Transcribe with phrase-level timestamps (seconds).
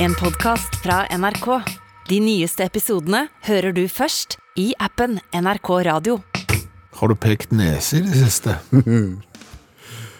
[0.00, 1.46] En podcast fra NRK.
[2.08, 6.18] De nyeste episodene hører du først i appen NRK Radio.
[6.98, 8.58] Har du pekt nese i det siste?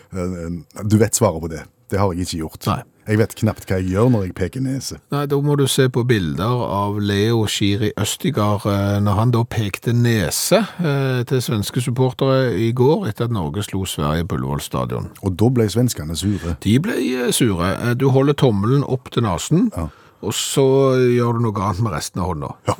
[0.08, 1.66] Du vet svaret på det.
[1.92, 2.64] Det har jeg ikke gjort.
[2.70, 2.78] Nei.
[3.08, 4.98] Jeg vet knapt hva jeg gjør når jeg peker nese.
[5.14, 9.40] Nei, da må du se på bilder av Leo Shiri Østigard eh, når han da
[9.48, 14.60] pekte nese eh, til svenske supportere i går etter at Norge slo Sverige på Ullevål
[14.60, 15.08] stadion.
[15.24, 16.58] Og da ble svenskene sure.
[16.64, 17.72] De ble eh, sure.
[17.96, 19.88] Du holder tommelen opp til nesen, Ja.
[20.20, 20.66] og så
[21.00, 22.52] gjør du noe annet med resten av hånda.
[22.68, 22.76] Ja.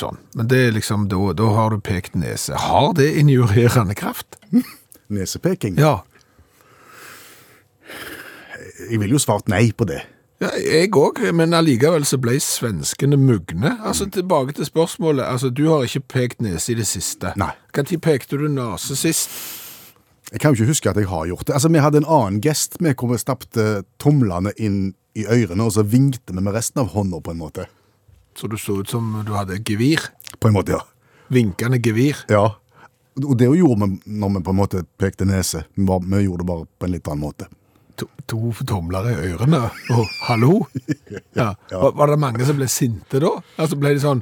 [0.00, 0.16] Sånn.
[0.38, 2.56] Men det er liksom, da, da har du pekt nese.
[2.56, 4.40] Har det injurerende kraft?
[5.12, 5.76] Nesepeking.
[5.76, 5.98] Ja.
[8.90, 10.02] Jeg ville jo svart nei på det.
[10.40, 13.78] Ja, jeg òg, men allikevel så ble svenskene mugne.
[13.80, 15.24] Altså, Tilbake til spørsmålet.
[15.24, 17.32] altså, Du har ikke pekt nese i det siste.
[17.36, 17.52] Nei.
[17.76, 19.30] Når pekte du nese sist?
[20.32, 21.54] Jeg kan jo ikke huske at jeg har gjort det.
[21.54, 25.72] Altså, Vi hadde en annen gest med hvor vi stappte tomlene inn i ørene, og
[25.72, 27.66] så vinkte vi med resten av hånda, på en måte.
[28.36, 30.10] Så du så ut som du hadde gevir.
[30.40, 30.82] På en måte, ja.
[31.32, 32.16] Vinkende gevir.
[32.28, 32.58] Ja.
[33.24, 35.64] Og det gjorde vi når vi på en måte pekte nese.
[35.74, 37.48] Vi gjorde det bare på en litt annen måte.
[37.96, 39.62] To, to tomler i ørene.
[39.94, 40.52] Og hallo?
[41.36, 41.54] Ja.
[41.70, 43.30] Var, var det mange som ble sinte da?
[43.56, 44.20] Altså ble de sånn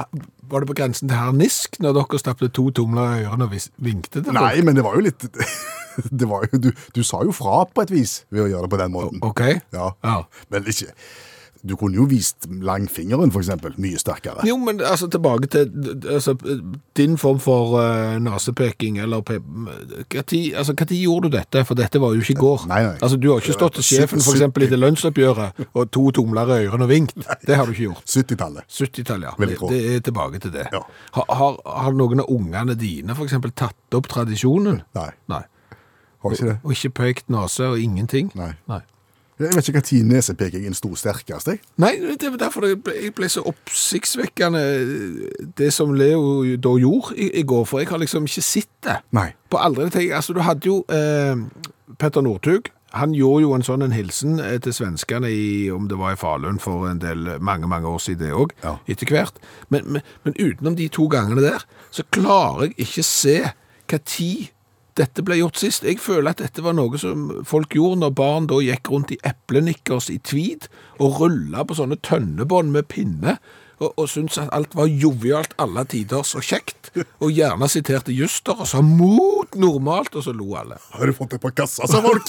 [0.00, 3.74] Var det på grensen til harnisk når dere stappet to tomler i ørene og vinket?
[3.84, 5.26] vinkte til Nei, men det var jo litt
[6.20, 8.72] det var jo, du, du sa jo fra på et vis ved å gjøre det
[8.72, 9.20] på den måten.
[9.26, 9.42] OK?
[9.74, 9.90] Ja.
[10.06, 10.16] Ja.
[10.52, 10.94] Men ikke
[11.68, 14.46] Du kunne jo vist langfingeren, eksempel, mye sterkere.
[14.48, 15.68] Jo, men altså tilbake til
[16.08, 16.34] altså,
[16.96, 19.20] din form for uh, nasepeking, eller
[20.26, 21.64] tid, altså, gjorde du dette?
[21.68, 22.66] For dette var jo ikke i går.
[22.70, 22.96] Nei, nei.
[23.00, 26.54] Altså, Du har ikke stått til sjefen for eksempel, i det lønnsoppgjøret og to tomler
[26.56, 27.16] i ørene og vinkt.
[27.46, 28.04] Det har du ikke gjort.
[28.08, 28.68] 70-tallet.
[28.68, 29.34] 70-tallet, ja.
[29.46, 30.66] Det, det er tilbake til det.
[30.72, 30.82] Ja.
[31.18, 34.80] Har, har, har noen av ungene dine eksempel tatt opp tradisjonen?
[34.96, 35.42] Nei, Nei.
[36.24, 36.56] har ikke det.
[36.64, 38.32] Og ikke pekt nese og ingenting?
[38.38, 38.54] Nei.
[38.70, 38.80] Nei.
[39.40, 41.60] Jeg vet ikke tid nesepekingen sto sterkest, jeg.
[41.80, 44.60] Nei, det var derfor det ble, jeg ble så oppsiktsvekkende
[45.58, 48.98] det som Leo da gjorde i, i går, for jeg har liksom ikke sett det.
[49.16, 49.30] Nei.
[49.50, 50.12] På aldri ting.
[50.12, 51.40] altså du hadde jo eh,
[51.98, 55.98] Petter Northug, han gjorde jo en sånn en hilsen eh, til svenskene i, om det
[55.98, 58.76] var i Falun for en del, mange, mange år siden det også, Ja.
[58.90, 59.38] etter hvert.
[59.70, 61.64] Men, men, men utenom de to gangene der,
[61.94, 63.36] så klarer jeg ikke se
[63.90, 64.50] hva tid
[65.00, 65.86] dette ble gjort sist.
[65.86, 69.20] Jeg føler at dette var noe som folk gjorde når barn da gikk rundt i
[69.26, 70.68] eplenikkers i tweed
[71.00, 73.38] og rulla på sånne tønnebånd med pinne.
[73.80, 76.90] Og, og syntes at alt var jovialt alle tider så kjekt.
[77.24, 80.76] Og gjerne siterte Juster og sa mot normalt, og så lo alle.
[80.92, 82.28] Har du fått det på kassa, sa folk?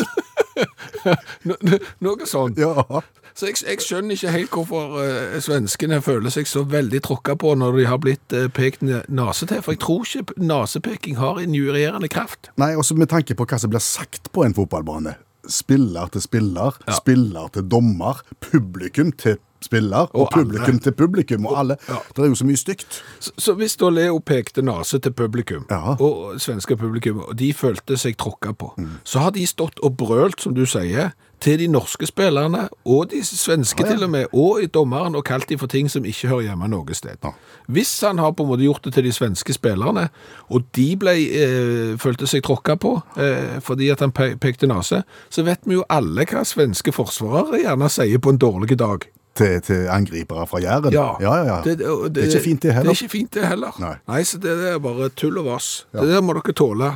[1.44, 2.60] No, no, noe sånt.
[2.62, 3.02] ja.
[3.36, 7.54] Så jeg, jeg skjønner ikke helt hvorfor uh, svenskene føler seg så veldig tråkka på
[7.56, 9.62] når de har blitt uh, pekt nase til.
[9.64, 12.52] For jeg tror ikke nasepeking har injurierende kraft.
[12.62, 15.16] Nei, også med tanke på hva som blir sagt på en fotballbane.
[15.50, 16.94] Spiller til spiller, Ja.
[17.00, 18.20] spiller til dommer,
[18.52, 20.44] publikum til spiller, og, Og alle.
[20.46, 21.76] publikum til publikum, og alle.
[21.90, 21.96] Ja.
[22.16, 23.02] Det er jo så mye stygt.
[23.22, 25.96] Så, så hvis da Leo pekte nase til publikum, Ja.
[26.00, 28.72] og svenske publikum, og de følte seg tråkka på,
[29.06, 33.24] så har de stått og brølt, som du sier, til de norske spillerne, og de
[33.26, 33.96] svenske Ja, ja.
[33.96, 36.68] til og med, og i dommeren, og kalt de for ting som ikke hører hjemme
[36.70, 37.18] noe sted.
[37.24, 37.32] Ja.
[37.68, 40.10] Hvis han har på en måte gjort det til de svenske spillerne,
[40.50, 45.04] og de ble, eh, følte seg tråkka på eh, fordi at han pe pekte nase,
[45.30, 49.08] så vet vi jo alle hva svenske forsvarere gjerne sier på en dårlig dag.
[49.36, 50.92] Til, til angripere fra Jæren.
[50.94, 51.36] ja, ja.
[51.48, 51.62] ja.
[51.64, 52.92] Det, det, og Det er ikke fint det heller.
[52.92, 53.78] Det er ikke fint det heller.
[54.08, 54.24] Nei.
[54.24, 55.88] så det er bare tull og vass.
[55.94, 56.02] Ja.
[56.04, 56.92] Det der må dere tåle.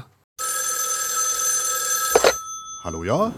[2.85, 3.31] Hallo, ja?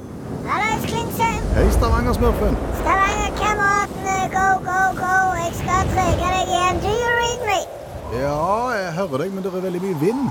[0.46, 1.44] Hallais, Klingsheim.
[1.56, 2.56] Hei, Stavanger-smurfen.
[2.80, 5.14] Stavanger-kameratene, go, go, go.
[5.40, 6.82] Jeg skal trege deg igjen.
[6.84, 7.60] Do you read me?
[8.18, 8.42] Ja,
[8.76, 10.28] jeg hører deg, men det er veldig mye vind.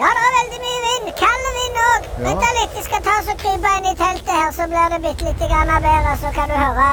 [0.00, 1.12] Ja, det er veldig mye vind.
[1.20, 2.08] Kald vind òg.
[2.08, 2.24] Ja.
[2.30, 5.28] Vent litt, jeg skal ta så krype inn i teltet her, så blir det bitte
[5.28, 6.18] litt bedre.
[6.24, 6.88] Så kan du høre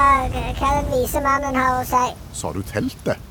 [0.60, 2.06] hva den vise mannen har å si.
[2.36, 3.28] Sa du teltet?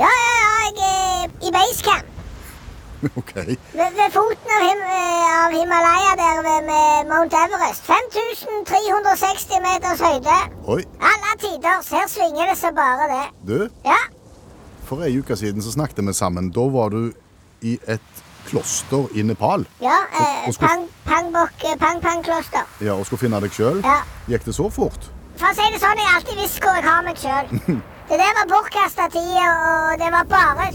[0.00, 2.15] Ja, ja, ja, jeg er i basecamp.
[3.20, 3.32] ok.
[3.36, 7.82] Ved, ved foten av, him, eh, av Himalaya der ved med Mount Everest.
[7.86, 10.36] 5360 meters høyde.
[10.74, 11.80] Oi, Alle tider.
[11.96, 13.26] Her svinger det så bare det.
[13.48, 13.68] du.
[13.84, 14.00] Ja.
[14.86, 16.50] For ei uke siden så snakket vi sammen.
[16.54, 17.12] Da var du
[17.62, 19.66] i et kloster i Nepal.
[19.82, 22.24] Ja, eh, skulle- Pang, Pangbok, eh, Pang Pang.
[22.80, 23.80] Ja, og skulle finne deg sjøl.
[23.84, 24.00] Ja.
[24.28, 25.10] Gikk det så fort?
[25.36, 27.46] For å si det sånn, jeg har alltid visst hvor jeg har meg sjøl.
[28.08, 30.68] Det der var bortkasta tid, og det var bare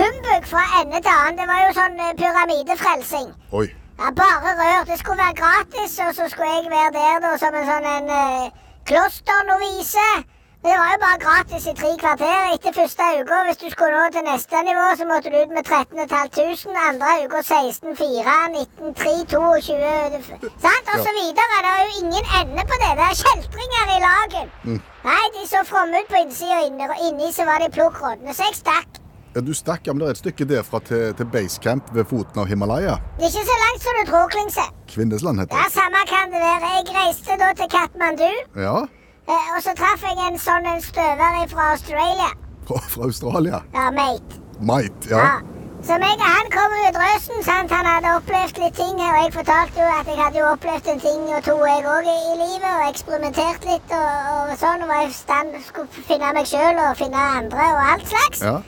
[0.00, 1.38] humbug fra ende til annen.
[1.40, 3.30] Det var jo sånn eh, pyramidefrelsing.
[3.60, 3.66] Oi.
[4.00, 4.84] Ja, bare rør.
[4.90, 8.12] Det skulle være gratis, og så skulle jeg være der da som en sånn en
[8.12, 8.52] uh,
[8.88, 10.10] klosternovise.
[10.62, 13.36] Men det var jo bare gratis i tre kvarter etter første uka.
[13.48, 16.80] Hvis du skulle nå til neste nivå, så måtte du ut med 13 500.
[16.88, 20.92] Andre uka 16 4, 19 3, 22 Sant?
[20.92, 21.60] Og så videre.
[21.64, 22.92] Det er jo ingen ende på det.
[23.00, 24.52] Det er kjeltringer i lagen.
[24.64, 24.80] Mm.
[25.08, 28.36] Nei, de så fromme ut på innsida, og inni, inni så var de plukk råtne.
[28.36, 28.99] Så jeg stakk.
[29.34, 32.40] Ja, du stakk, ja, men det er et stykke derfra til, til basecamp ved foten
[32.42, 32.96] av Himalaya.
[33.18, 34.64] Det er ikke så langt som du tror, Klingse.
[34.90, 35.60] Kvinnesland heter det.
[35.62, 36.70] Ja, samme kan det være.
[36.78, 38.74] Jeg reiste da til Katmandu, Ja,
[39.30, 42.30] eh, og så traff jeg en sånn en støver fra Australia.
[42.66, 43.62] fra, fra Australia.
[43.74, 44.42] Ja, mate.
[44.60, 45.18] Might, Ja.
[45.18, 45.38] ja.
[45.80, 47.70] Så meg og han kom ut røsten, sant?
[47.72, 50.90] Han hadde opplevd litt ting her, og jeg fortalte jo at jeg hadde jo opplevd
[50.92, 54.10] en ting og to jeg òg i, i livet, og eksperimentert litt og,
[54.50, 58.06] og sånn, og var i stand skulle finne meg sjøl og finne andre og alt
[58.12, 58.42] slags.
[58.44, 58.58] ja.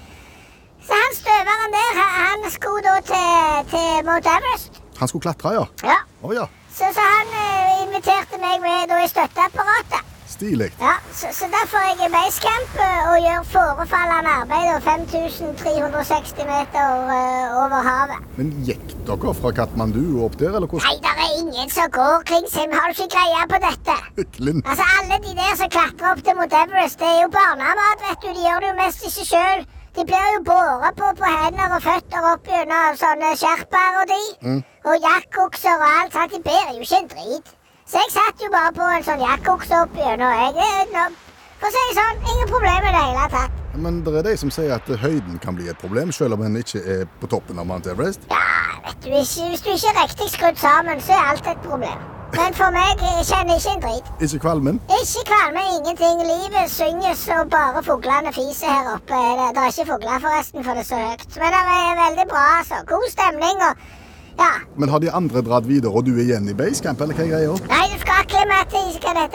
[0.86, 1.90] Så han støveren der,
[2.22, 4.82] han, skulle da til, til Mount Everest.
[4.98, 5.64] Han skulle klatre, ja.
[5.90, 5.98] Ja.
[6.22, 6.46] Oh, ja.
[6.78, 10.00] Så, så han eh, inviterte meg med da i støtteapparatet.
[10.32, 10.70] Stilig.
[10.80, 16.46] Ja, så, så derfor er jeg i basecamp eh, og gjør forefallende arbeid og 5360
[16.52, 18.24] meter uh, over havet.
[18.38, 22.48] Men gikk dere fra Katmandu opp der, eller Nei, det er ingen som går kring
[22.54, 22.72] Sim.
[22.78, 23.98] Har du ikke greie på dette?
[24.38, 24.64] Klint.
[24.66, 28.18] Altså, Alle de der som klatrer opp til Mount Everest, det er jo barnemat, vet
[28.24, 28.28] du.
[28.32, 29.66] De gjør det jo mest ikke sjøl.
[29.96, 34.20] De blir jo båret på på hender og føtter opp gjennom sånne sherpaer og de.
[34.88, 36.14] Og jakkokser og alt.
[36.16, 36.32] sånt.
[36.32, 37.50] De bærer jo ikke en drit.
[37.84, 40.32] Så jeg satt jo bare på en sånn jakkokse opp gjennom.
[40.32, 41.12] Jeg
[41.62, 43.58] For å si det sånn, ingen problem i det hele tatt.
[43.84, 46.56] Men det er de som sier at høyden kan bli et problem, selv om en
[46.58, 48.24] ikke er på toppen av Mount Everest.
[48.32, 48.40] Ja,
[48.88, 52.02] vet du, ikke, Hvis du ikke er riktig skrudd sammen, så er alt et problem.
[52.36, 54.06] Men for meg jeg kjenner ikke en drit.
[54.24, 54.76] Ikke kvalmen?
[54.98, 56.22] Ikke kvalme, ingenting.
[56.32, 59.18] Livet synges, og bare fuglene fiser her oppe.
[59.38, 61.26] Det, det er ikke fugler, forresten, for det er så høyt.
[61.42, 62.80] Men det er veldig bra, altså.
[62.92, 63.74] God stemning og
[64.40, 64.52] Ja.
[64.80, 67.32] Men har de andre dratt videre, og du er igjen i basecamp, eller hva er
[67.34, 67.56] greia?
[67.68, 69.26] Nei, du skal akklimatisere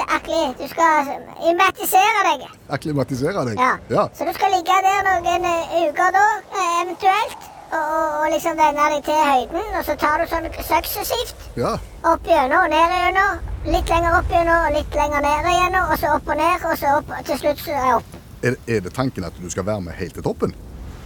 [2.32, 2.48] deg.
[2.78, 3.62] Akklimatisere deg?
[3.62, 3.76] Ja.
[3.94, 4.08] ja.
[4.18, 7.46] Så du skal ligge der noen eh, uker da, eh, eventuelt.
[7.68, 9.74] Og, liksom venne deg til høyden.
[9.80, 11.48] Og så tar du sånn suksessivt.
[11.60, 11.74] Ja.
[12.08, 13.42] Opp gjennom og ned gjennom.
[13.68, 15.92] Litt lenger opp gjennom og litt lenger ned igjennom.
[15.92, 17.12] Og så opp og ned, og så opp.
[17.12, 18.16] og Til slutt så er jeg opp.
[18.48, 20.56] Er, er det tanken at du skal være med helt til toppen?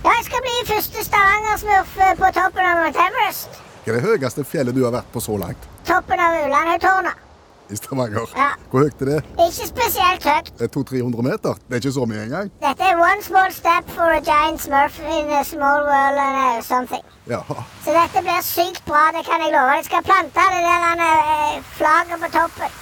[0.03, 3.59] Ja, jeg skal bli første Stavanger-smurf eh, på toppen av Mount Everest.
[3.81, 5.67] Hva er det høyeste fjellet du har vært på så langt?
[5.87, 7.30] Toppen av Ulandhaugtårnet.
[7.71, 8.27] I Stavanger?
[8.35, 8.49] Ja.
[8.71, 9.19] Hvor høyt er det?
[9.45, 10.51] Ikke spesielt høyt.
[10.59, 11.53] Det er 200-300 meter?
[11.67, 12.51] Det er ikke så mye engang?
[12.65, 16.63] Dette er one small step for a giant smurf in a small world and uh,
[16.71, 17.03] something.
[17.33, 17.41] Ja.
[17.85, 19.75] Så dette blir sykt bra, det kan jeg love.
[19.79, 22.79] Jeg skal plante det der uh, flagget på toppen.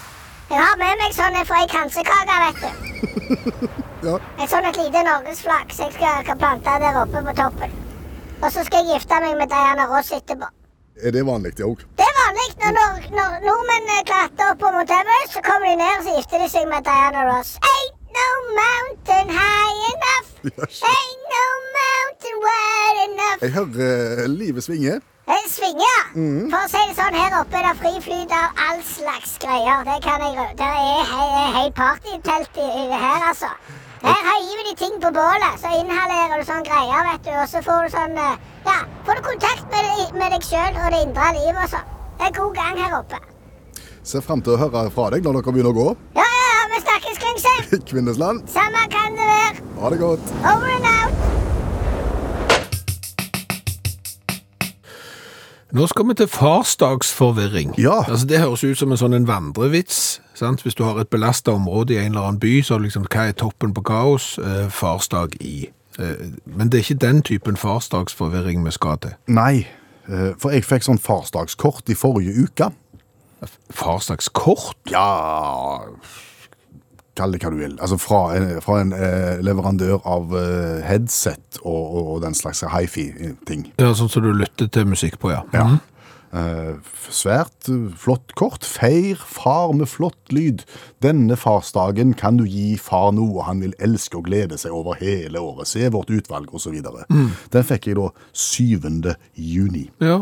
[0.50, 2.70] Jeg har med meg sånn fra ei kransekake, vet du.
[4.08, 4.16] ja.
[4.42, 7.78] Et sånn et lite norgesflagg som jeg skal, skal plante der oppe på toppen.
[8.40, 10.50] Og så skal jeg gifte meg med Diana Ross etterpå.
[11.04, 11.84] Er det vanlig, det òg?
[12.00, 15.76] Det er vanlig når, når, nordmenn eh, klatrer opp på Mount Everest, så kommer de
[15.80, 17.54] ned og så gifter de seg med Diana Ross.
[17.70, 20.28] Ain't no mountain high enough.
[20.50, 20.82] Yes.
[20.88, 21.46] Ain't no
[21.78, 23.40] mountain wide enough.
[23.46, 25.00] Jeg hører eh, livet svinge.
[25.30, 25.98] Det svinger, ja.
[26.52, 29.84] For å si det sånn, her oppe er det fri flyt av all slags greier.
[29.88, 33.52] Det kan jeg Det er helt partytelt i det her, altså.
[34.04, 37.32] Her vi de ting på bålet, så inhalerer du sånn greier, vet du.
[37.36, 38.38] Og så får du sånn eh,
[38.68, 41.90] Ja, får du kontakt med, med deg sjøl og det indre livet og sånn.
[42.20, 43.20] Det er god gang her oppe.
[44.10, 45.88] Ser frem til å høre fra deg når dere begynner å gå.
[46.18, 47.84] Ja, ja, ja, vi snakkes, Klingsheim.
[47.92, 49.68] Kvinnesland, Samme kan det være.
[49.82, 50.34] ha det godt.
[50.44, 50.89] Over and
[55.72, 57.76] Nå skal vi til farsdagsforvirring.
[57.78, 58.04] Ja.
[58.08, 60.20] Altså, det høres ut som en sånn en vandrevits.
[60.34, 60.64] Sant?
[60.66, 63.36] Hvis du har et belasta område i en eller annen by, så liksom, hva er
[63.38, 64.32] toppen på kaos?
[64.42, 65.70] Eh, farsdag i.
[66.00, 69.14] Eh, men det er ikke den typen farsdagsforvirring vi skal til.
[69.28, 69.68] Nei,
[70.10, 72.72] eh, for jeg fikk sånn farsdagskort i forrige uke.
[73.70, 74.90] Farsdagskort?
[74.90, 75.86] Ja
[77.20, 77.78] Kall det hva du vil.
[77.78, 78.24] Altså fra
[78.64, 83.70] fra en eh, leverandør av eh, headset og, og, og den slags hifi-ting.
[83.82, 85.44] Ja, sånn som du lytter til musikk på, ja.
[85.54, 85.68] Ja.
[86.30, 86.76] Eh,
[87.10, 88.66] svært eh, flott kort.
[88.68, 90.64] Feir far med flott lyd.
[91.02, 95.42] Denne farsdagen kan du gi far noe han vil elske og glede seg over hele
[95.42, 95.72] året.
[95.72, 96.78] Se vårt utvalg, osv.
[97.10, 97.32] Mm.
[97.54, 99.16] Den fikk jeg da 7.
[99.34, 99.88] juni.
[100.04, 100.22] Ja.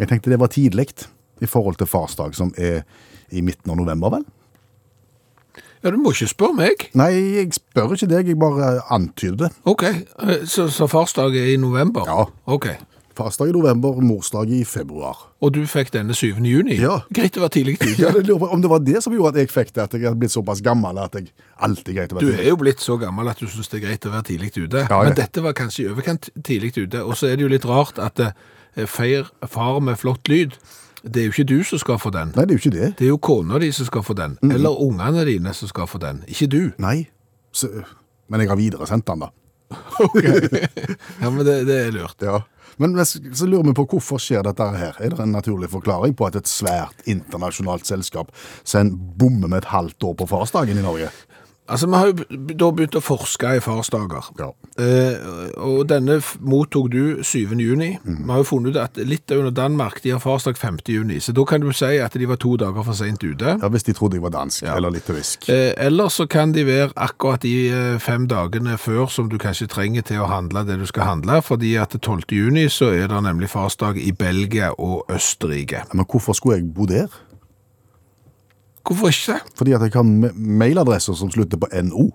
[0.00, 0.88] Jeg tenkte det var tidlig
[1.42, 2.82] i forhold til farsdag, som er
[3.34, 4.24] i midten av november, vel?
[5.84, 6.88] Ja, du må ikke spørre meg.
[6.96, 9.52] Nei, jeg spør ikke deg, jeg bare antyder det.
[9.68, 12.08] Ok, eh, så, så farsdag er i november?
[12.08, 12.26] Ja.
[12.50, 12.70] Ok,
[13.14, 15.14] Farsdag i november, morsdag i februar.
[15.38, 16.40] og du fikk denne 7.
[16.42, 16.74] juni?
[16.82, 16.96] Ja.
[17.14, 17.92] Greit å være tidlig ute.
[18.02, 20.08] Ja, det lurer Om det var det som gjorde at jeg fikk det, at jeg
[20.10, 21.28] er blitt såpass gammel at jeg
[21.62, 23.78] alltid er greit å være Du er jo blitt så gammel at du synes det
[23.78, 24.82] er greit å være tidlig ute.
[24.90, 27.04] Ja, Men dette var kanskje i overkant tidlig ute.
[27.06, 28.34] Og så er det jo litt rart at eh,
[28.90, 30.58] feir far med flott lyd,
[31.04, 32.32] det er jo ikke du som skal få den.
[32.32, 32.88] Nei, det er jo ikke det.
[32.98, 34.38] Det er jo kona di som skal få den.
[34.48, 36.22] Eller ungene dine som skal få den.
[36.30, 36.60] Ikke du.
[36.80, 37.10] Nei.
[37.52, 37.68] Så,
[38.32, 39.30] men jeg har videresendt den, da.
[40.06, 40.24] ok.
[41.20, 42.24] Ja, men det, det er lurt.
[42.24, 42.40] Ja.
[42.80, 44.96] Men så lurer vi på hvorfor skjer dette her.
[44.98, 48.32] Er det en naturlig forklaring på at et svært internasjonalt selskap
[48.66, 51.12] sen bommer med et halvt år på farsdagen i Norge?
[51.68, 52.12] Altså, Vi har jo
[52.60, 54.26] da begynt å forske i farsdager.
[54.38, 54.50] Ja.
[54.76, 57.54] Eh, og denne mottok du 7.
[57.60, 57.98] juni.
[58.04, 60.78] Vi har jo funnet ut at Litauen og Danmark de har farsdag 5.
[60.92, 63.56] juni, så da kan du si at de var to dager for sent ute.
[63.62, 64.76] Ja, Hvis de trodde jeg var dansk, Ja.
[64.76, 65.48] eller litauisk.
[65.48, 69.66] Eh, eller så kan de være akkurat de eh, fem dagene før som du kanskje
[69.68, 72.22] trenger til å handle det du skal handle, fordi at 12.
[72.32, 75.84] juni så er det nemlig farsdag i Belgia og Østerrike.
[75.94, 77.08] Men hvorfor skulle jeg bo der?
[78.84, 79.40] Hvorfor ikke?
[79.56, 82.10] Fordi at jeg har ma- mailadresser som slutter på NO.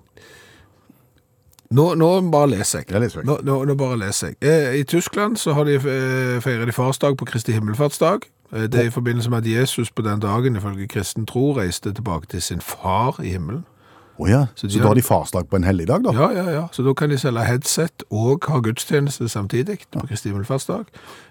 [1.70, 2.90] Nå, nå bare leser jeg.
[2.90, 3.22] Jeg leser.
[3.26, 4.36] Nå, nå, nå bare leser jeg.
[4.42, 8.26] Eh, I Tyskland så har de eh, feirer de farsdag på Kristi himmelfartsdag.
[8.52, 11.92] Eh, det er i forbindelse med at Jesus på den dagen, ifølge kristen tro, reiste
[11.94, 13.62] tilbake til sin far i himmelen.
[14.20, 16.12] Å ja, Så så, da har- de farsdag på en helligdag, da?
[16.12, 16.64] Ja, ja, ja.
[16.72, 20.84] Så da kan de selge headset og ha gudstjeneste samtidig på Kristi himmelfartsdag.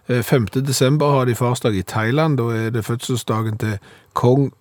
[0.07, 0.47] Eh, 5.
[0.65, 2.37] desember har de farsdag i Thailand.
[2.39, 3.77] Da er det fødselsdagen til
[4.13, 4.53] kong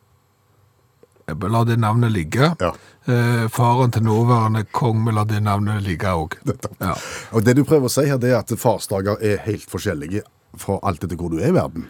[1.29, 2.53] La det navnet ligge.
[2.61, 2.73] Ja.
[3.09, 6.39] Eh, faren til nåværende kong, vi lar det navnet ligge òg.
[6.81, 6.95] Ja.
[7.33, 10.25] Og det du prøver å si her, det er at farsdager er helt forskjellige
[10.59, 11.89] fra alt etter hvor du er i verden.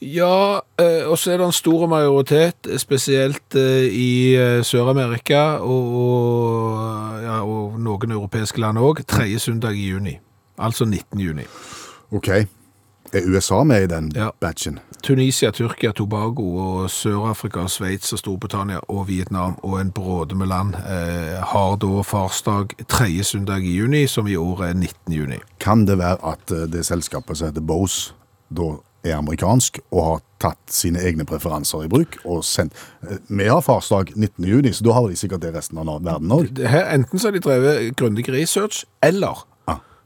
[0.00, 5.90] Ja, eh, og så er det en stor majoritet, spesielt eh, i eh, Sør-Amerika og,
[6.00, 10.16] og, ja, og noen europeiske land òg, tredje søndag i juni.
[10.56, 11.20] Altså 19.
[11.20, 11.44] juni.
[12.16, 12.32] Ok,
[13.12, 14.30] er USA med i den Ja.
[14.40, 14.78] batchen?
[15.02, 20.74] Tunisia, Tyrkia, Tobago og Sør-Afrika, Sveits og Storbritannia og Vietnam og en bråde med land
[20.74, 25.12] eh, har da farsdag tredje søndag i juni, som i år er 19.
[25.16, 25.38] juni.
[25.60, 28.12] Kan det være at eh, det selskapet som heter Bose,
[28.50, 32.74] da er amerikansk og har tatt sine egne preferanser i bruk og sendt
[33.08, 34.44] eh, Vi har farsdag 19.
[34.44, 36.52] juni, så da har de sikkert det resten av verden òg.
[36.60, 39.46] Enten så har de drevet grundig research, eller.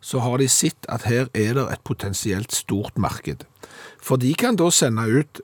[0.05, 3.47] Så har de sett at her er det et potensielt stort marked.
[4.05, 5.41] For de kan da sende ut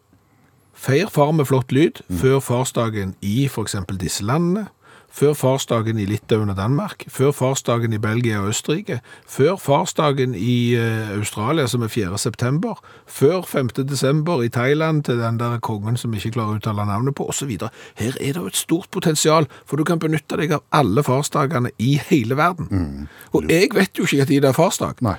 [0.77, 4.69] feir far med flott lyd før farsdagen i eksempel disse landene,
[5.11, 10.75] før farsdagen i Litauen og Danmark, før farsdagen i Belgia og Østerrike, før farsdagen i
[10.79, 12.19] eh, Australia som er 4.
[12.19, 13.69] september, før 5.
[13.91, 17.71] desember i Thailand til den der kongen som ikke klarer å uttale navnet på, videre.
[17.97, 21.73] Her er det jo et stort potensial, for du kan benytte deg av alle farsdagene
[21.79, 23.09] i hele verden.
[23.33, 25.01] Og jeg vet jo ikke at de er farsdag.
[25.05, 25.17] Nei.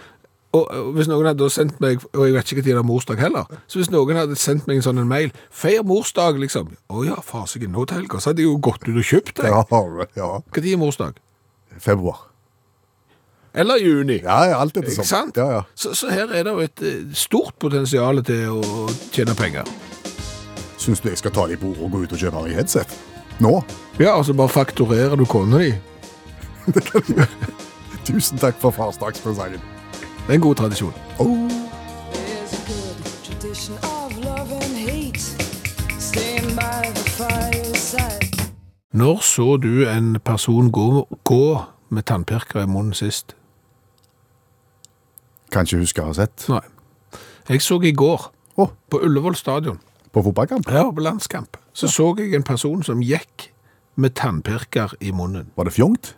[0.51, 0.67] Og,
[0.98, 3.79] hvis noen hadde sendt meg, og jeg vet ikke tid det er morsdag heller, så
[3.79, 6.74] hvis noen hadde sendt meg en sånn en mail, feir morsdag, liksom.
[6.91, 9.48] Å ja, farsiken, nå til helga, så hadde jeg jo gått ut og kjøpt det.
[9.48, 9.63] Ja,
[10.22, 10.31] ja.
[10.43, 11.22] Er morsdag?
[11.79, 12.27] Februar.
[13.53, 14.22] Eller juni.
[14.24, 15.08] Ja, ja, alt Ikke sånn.
[15.08, 15.39] sant?
[15.39, 15.63] Ja, ja.
[15.75, 19.67] Så, så her er det jo et eh, stort potensial til å tjene penger.
[20.79, 22.96] Syns du jeg skal ta de på ordet og gå ut og kjøpe meg headset?
[23.43, 23.58] Nå?
[24.00, 25.74] Ja, altså bare fakturerer du kona di.
[28.08, 29.62] Tusen takk for farsdagspresangen.
[30.22, 30.94] Det er en god tradisjon.
[31.20, 31.51] Oh.
[38.94, 43.36] Når så du en person gå, gå med tannpirker i munnen sist?
[45.51, 46.46] Kan ikke huske å ha sett.
[46.51, 46.62] Nei.
[47.50, 48.30] Jeg så i går,
[48.62, 48.70] oh.
[48.90, 49.80] på Ullevål stadion,
[50.13, 50.70] på fotballkamp?
[50.70, 51.58] Ja, på landskamp.
[51.74, 53.50] Så så jeg en person som gikk
[53.96, 55.50] med tannpirker i munnen.
[55.56, 56.13] Var det fjongt?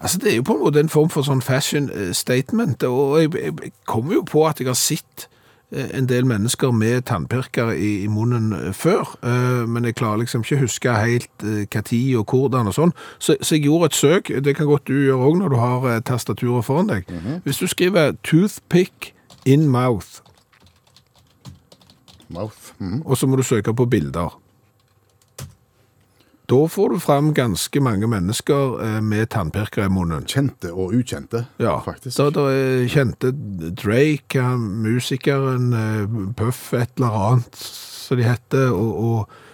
[0.00, 3.18] Altså, det er jo på en måte en form for sånn fashion eh, statement, og
[3.20, 5.26] jeg, jeg, kommer jo på at jeg har sett
[5.72, 9.12] eh, en del mennesker med tannpirker i, i munnen eh, før,
[9.68, 12.96] men jeg klarer liksom ikke å huske helt når og hvordan og sånn.
[13.18, 16.02] Så, så jeg gjorde et søk, det kan godt du gjøre også når du har
[16.08, 17.14] tastaturet foran deg.
[17.44, 19.12] Hvis du skriver toothpick
[19.44, 20.22] in mouth,
[22.30, 22.72] Mouth.
[22.78, 23.02] Mhm.
[23.04, 24.36] og så må du søke på bilder.
[26.50, 30.24] Da får du fram ganske mange mennesker eh, med tannpirkere i munnen.
[30.26, 32.16] Kjente og ukjente, Ja, faktisk.
[32.18, 33.30] Da, da er kjente
[33.78, 39.46] Drake, musikeren, eh, Puff, et eller annet, som de heter, og, og eh,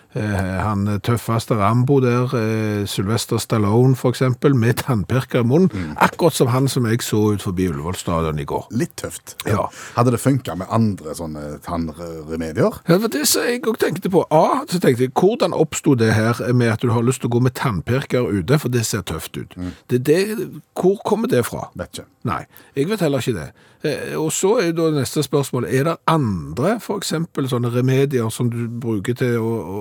[0.62, 5.96] han tøffeste Rambo der, eh, Sylvester Stallone eksempel, med tannpirker i munnen, Mm.
[5.96, 8.66] akkurat som han som jeg så ut forbi Ullevål stadion i går.
[8.70, 9.34] Litt tøft.
[9.46, 9.66] Ja.
[9.96, 12.80] Hadde det funka med andre sånne tannremedier?
[12.88, 14.24] Ja, det var jeg òg tenkte på.
[14.30, 17.34] A, så tenkte jeg, hvordan oppsto det her med at du har lyst til å
[17.38, 19.54] gå med tannpirker ute, for det ser tøft ut?
[19.56, 19.72] Mm.
[19.88, 21.68] Det, det, hvor kommer det fra?
[21.76, 22.06] Vet ikke.
[22.26, 22.44] Nei,
[22.76, 23.50] jeg vet heller ikke det.
[23.86, 28.50] Eh, Og så er da neste spørsmål, er det andre, for eksempel sånne remedier som
[28.50, 29.52] du bruker til å...
[29.62, 29.80] å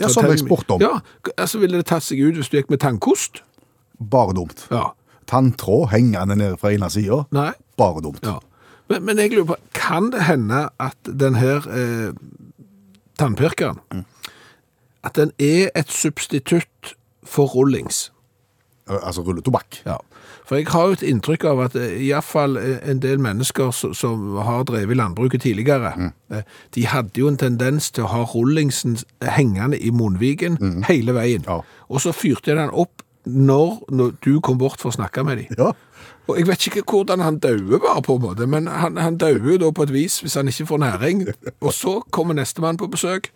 [0.00, 0.80] Ja, som jeg spurte om.
[0.84, 0.98] Ja,
[1.38, 3.42] altså ville det tatt seg ut hvis du gikk med tannkost?
[3.98, 4.66] Bare dumt.
[4.70, 4.90] Ja.
[5.30, 7.22] Tanntråd hengende nede fra ene sida.
[7.78, 8.20] Bare dumt.
[8.26, 8.38] Ja.
[8.90, 12.10] Men, men jeg lurer på, kan det hende at den her eh,
[13.18, 14.04] tannpirkeren, Mm.
[15.04, 18.10] at den er et substitutt for rullings?
[18.90, 19.82] Eh, Altså rulletobakk.
[19.86, 19.96] Ja.
[20.44, 24.66] For jeg har jo et inntrykk av at eh, iallfall en del mennesker som, har
[24.68, 26.42] drevet landbruket tidligere, mm.
[26.74, 31.46] de hadde jo en tendens til å ha rullingsen hengende i munnviken hele veien.
[31.48, 31.62] Ja.
[31.88, 33.80] Og så fyrte jeg den opp når,
[34.20, 35.56] du kom bort for å snakke med dem.
[35.56, 35.72] Ja.
[36.28, 39.56] Og jeg vet ikke hvordan han dauer bare på en måte, men han, han dauer
[39.60, 41.24] da på et vis hvis han ikke får næring.
[41.64, 43.32] Og så kommer nestemann på besøk,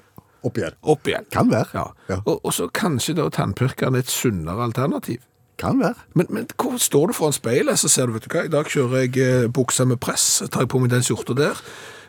[0.46, 0.76] Opp igjen.
[0.86, 1.24] opp igjen.
[1.34, 1.66] Kan være.
[1.74, 1.86] Ja.
[2.08, 2.20] Ja.
[2.24, 5.18] Og, og så kanskje da tannpirkeren er et sunnere alternativ.
[5.58, 5.94] Kan være.
[6.14, 8.68] Men, men hvor står du foran speilet, så ser du, vet du hva, i dag
[8.70, 11.62] kjører jeg eh, buksa med press, tar jeg på meg den skjorta der,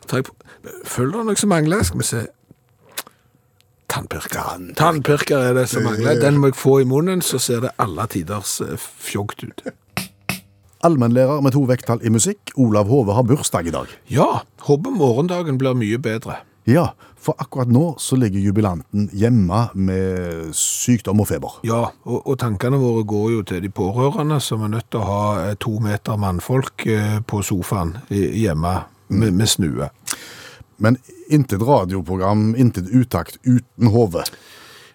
[0.06, 0.36] tar jeg på,
[0.86, 2.22] føler det noe som mangler, skal vi se,
[3.89, 4.68] tannpirker.
[4.77, 8.06] Tannpirker er det som mangler, den må jeg få i munnen, så ser det alle
[8.13, 9.65] tiders fjogt ut.
[10.86, 13.89] Allmennlærer med to vekttall i musikk, Olav Hove, har bursdag i dag.
[14.13, 16.38] Ja, håper morgendagen blir mye bedre.
[16.70, 21.60] Ja, for akkurat nå så ligger jubilanten hjemme med sykdom og feber.
[21.68, 25.10] Ja, og, og tankene våre går jo til de pårørende, som er nødt til å
[25.10, 28.76] ha eh, to meter mannfolk eh, på sofaen hjemme
[29.10, 29.90] med, med snue.
[30.80, 30.98] Men
[31.30, 34.24] intet radioprogram, intet utakt uten Hove.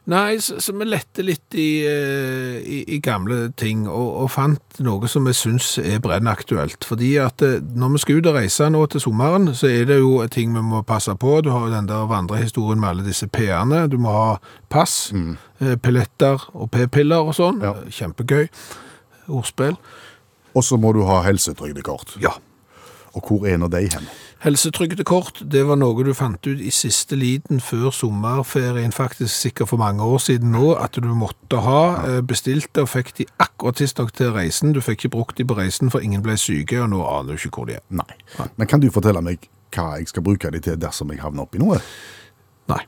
[0.05, 4.81] Nei, så, så vi lette litt i, eh, i, i gamle ting, og, og fant
[4.85, 6.85] noe som vi syns er brennaktuelt.
[6.85, 9.99] Fordi at eh, når vi skal ut og reise nå til sommeren, så er det
[10.03, 11.39] jo ting vi må passe på.
[11.41, 13.87] Du har jo den der vandrehistorien med alle disse P-ene.
[13.89, 14.31] Du må ha
[14.69, 15.37] pass, mm.
[15.81, 17.65] pilletter og p-piller og sånn.
[17.65, 17.73] Ja.
[17.89, 18.51] Kjempegøy.
[19.33, 19.79] Ordspill.
[20.53, 22.19] Og så må du ha helsetrygdekort.
[22.21, 22.37] Ja.
[23.15, 24.09] Og hvor er nå de hen?
[24.45, 29.81] Helsetrygdekort, det var noe du fant ut i siste liten før sommerferien, faktisk sikkert for
[29.81, 31.81] mange år siden nå, at du måtte ha.
[32.09, 34.75] eh, Bestilte og fikk de akkurat tidsnok til reisen.
[34.75, 37.39] Du fikk ikke brukt de på reisen, for ingen ble syke, og nå aner du
[37.39, 37.85] ikke hvor de er.
[37.89, 38.19] Nei.
[38.57, 41.63] Men kan du fortelle meg hva jeg skal bruke de til dersom jeg havner oppi
[41.63, 41.81] noe?
[42.71, 42.83] Nei.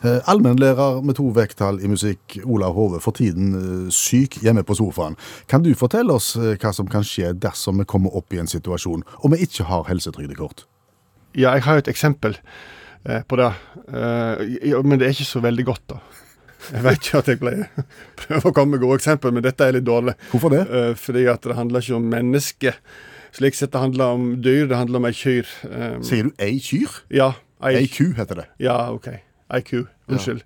[0.00, 4.72] Eh, Allmennlærer med to vekttall i musikk, Olav Hove, for tiden eh, syk hjemme på
[4.78, 5.16] sofaen.
[5.50, 8.48] Kan du fortelle oss eh, hva som kan skje dersom vi kommer opp i en
[8.48, 10.64] situasjon og vi ikke har helsetrygdekort?
[11.36, 12.38] Ja, jeg har jo et eksempel
[13.00, 13.46] på det,
[13.88, 16.00] men det er ikke så veldig godt, da.
[16.74, 17.86] Jeg vet ikke at jeg pleier
[18.20, 20.16] prøver å komme med gode eksempler, men dette er litt dårlig.
[20.32, 20.66] Hvorfor det?
[21.00, 22.76] Fordi at det handler ikke om mennesker.
[23.38, 25.48] Slik sett det handler om dyr, det handler om ei kyr.
[26.04, 27.00] Sier du ei kyr?
[27.14, 27.30] ja,
[27.62, 28.48] ei, Ei ku heter det.
[28.66, 29.08] Ja, OK.
[29.66, 29.84] Ku.
[30.10, 30.42] Unnskyld.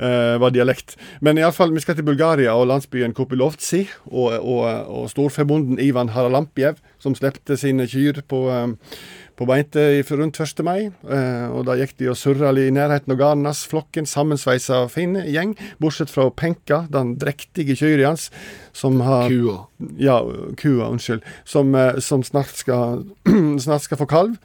[0.00, 0.96] Uh, var dialekt.
[1.20, 3.84] Men iallfall, vi skal til Bulgaria og landsbyen Kopilovtsi.
[4.10, 8.76] Og, og, og storfebonden Ivan Haralampjev, som slepte sine kyr på, um,
[9.36, 9.84] på beite
[10.16, 10.64] rundt 1.
[10.64, 10.88] mai.
[11.04, 13.64] Uh, og da gikk de og surra i nærheten av garden hans.
[13.68, 18.30] Flokken sammensveisa fin gjeng, bortsett fra Penka, den drektige kyrne hans,
[18.72, 19.58] som har Kua.
[20.00, 20.20] ja,
[20.56, 21.24] kua, unnskyld.
[21.44, 23.04] Som, uh, som snart, skal,
[23.64, 24.38] snart skal få kalv.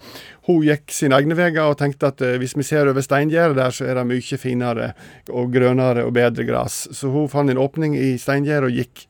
[0.48, 3.74] Hun gikk sine egne veier og tenkte at eh, hvis vi ser over steingjerdet der,
[3.76, 4.94] så er det mye finere
[5.28, 6.86] og grønnere og bedre gress.
[6.96, 9.06] Så hun fant en åpning i steingjerdet og gikk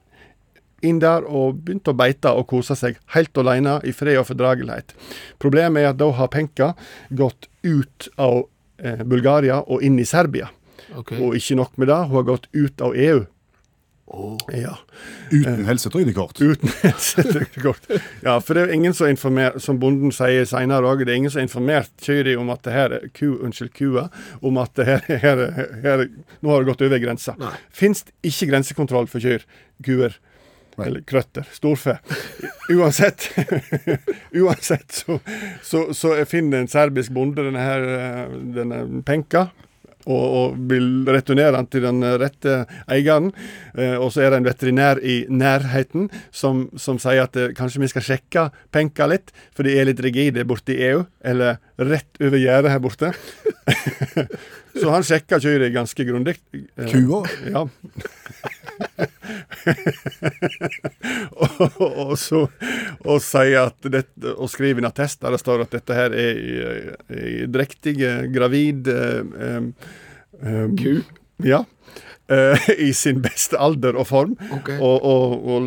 [0.85, 4.93] inn der og begynte å beite og kose seg helt alene i fred og fordragelighet.
[5.41, 6.73] Problemet er at da har Penka
[7.09, 8.43] gått ut av
[8.81, 10.49] eh, Bulgaria og inn i Serbia.
[10.97, 11.19] Okay.
[11.21, 13.25] Og ikke nok med det, hun har gått ut av EU.
[14.53, 14.77] Ja.
[15.31, 16.41] Uten helsetrygdekort.
[16.41, 17.89] Uten helsetrygdekort.
[18.23, 21.33] Ja, for det er ingen som informerer, som bonden sier senere òg, det er ingen
[21.33, 24.07] som har informert kyrne om at det her er ku, unnskyld, kua,
[24.39, 25.43] om at det her, her,
[25.83, 26.05] her
[26.39, 27.35] nå har det gått over grensa.
[27.41, 27.53] Nei.
[27.75, 29.43] Fins ikke grensekontroll for kyr,
[29.83, 30.15] kuer
[30.77, 31.97] eller krøtter, storfe.
[32.69, 33.31] Uansett,
[34.41, 35.19] uansett så,
[35.63, 39.47] så, så finner en serbisk bonde denne her, eh, denne penka,
[40.07, 42.57] og, og vil returnere den til den rette
[42.91, 43.31] eieren.
[43.77, 47.83] Eh, og så er det en veterinær i nærheten som, som sier at eh, kanskje
[47.83, 52.23] vi skal sjekke penka litt, for de er litt rigide borte i EU, eller rett
[52.23, 53.11] over gjerdet her borte.
[54.81, 56.35] så han sjekka kyrne ganske grundig.
[56.53, 57.21] Eh, Kua?
[57.47, 57.63] Ja.
[61.43, 62.43] og, og, så,
[63.05, 66.33] og sier at dette, og skriver en attest der det står at dette her er
[67.13, 67.95] ei drektig,
[68.33, 69.63] gravid um, eh,
[70.43, 70.93] eh, Ku?
[71.45, 71.63] Ja.
[72.27, 74.33] I sin beste alder og form.
[74.51, 74.73] Ok.
[74.83, 75.61] Og, og, og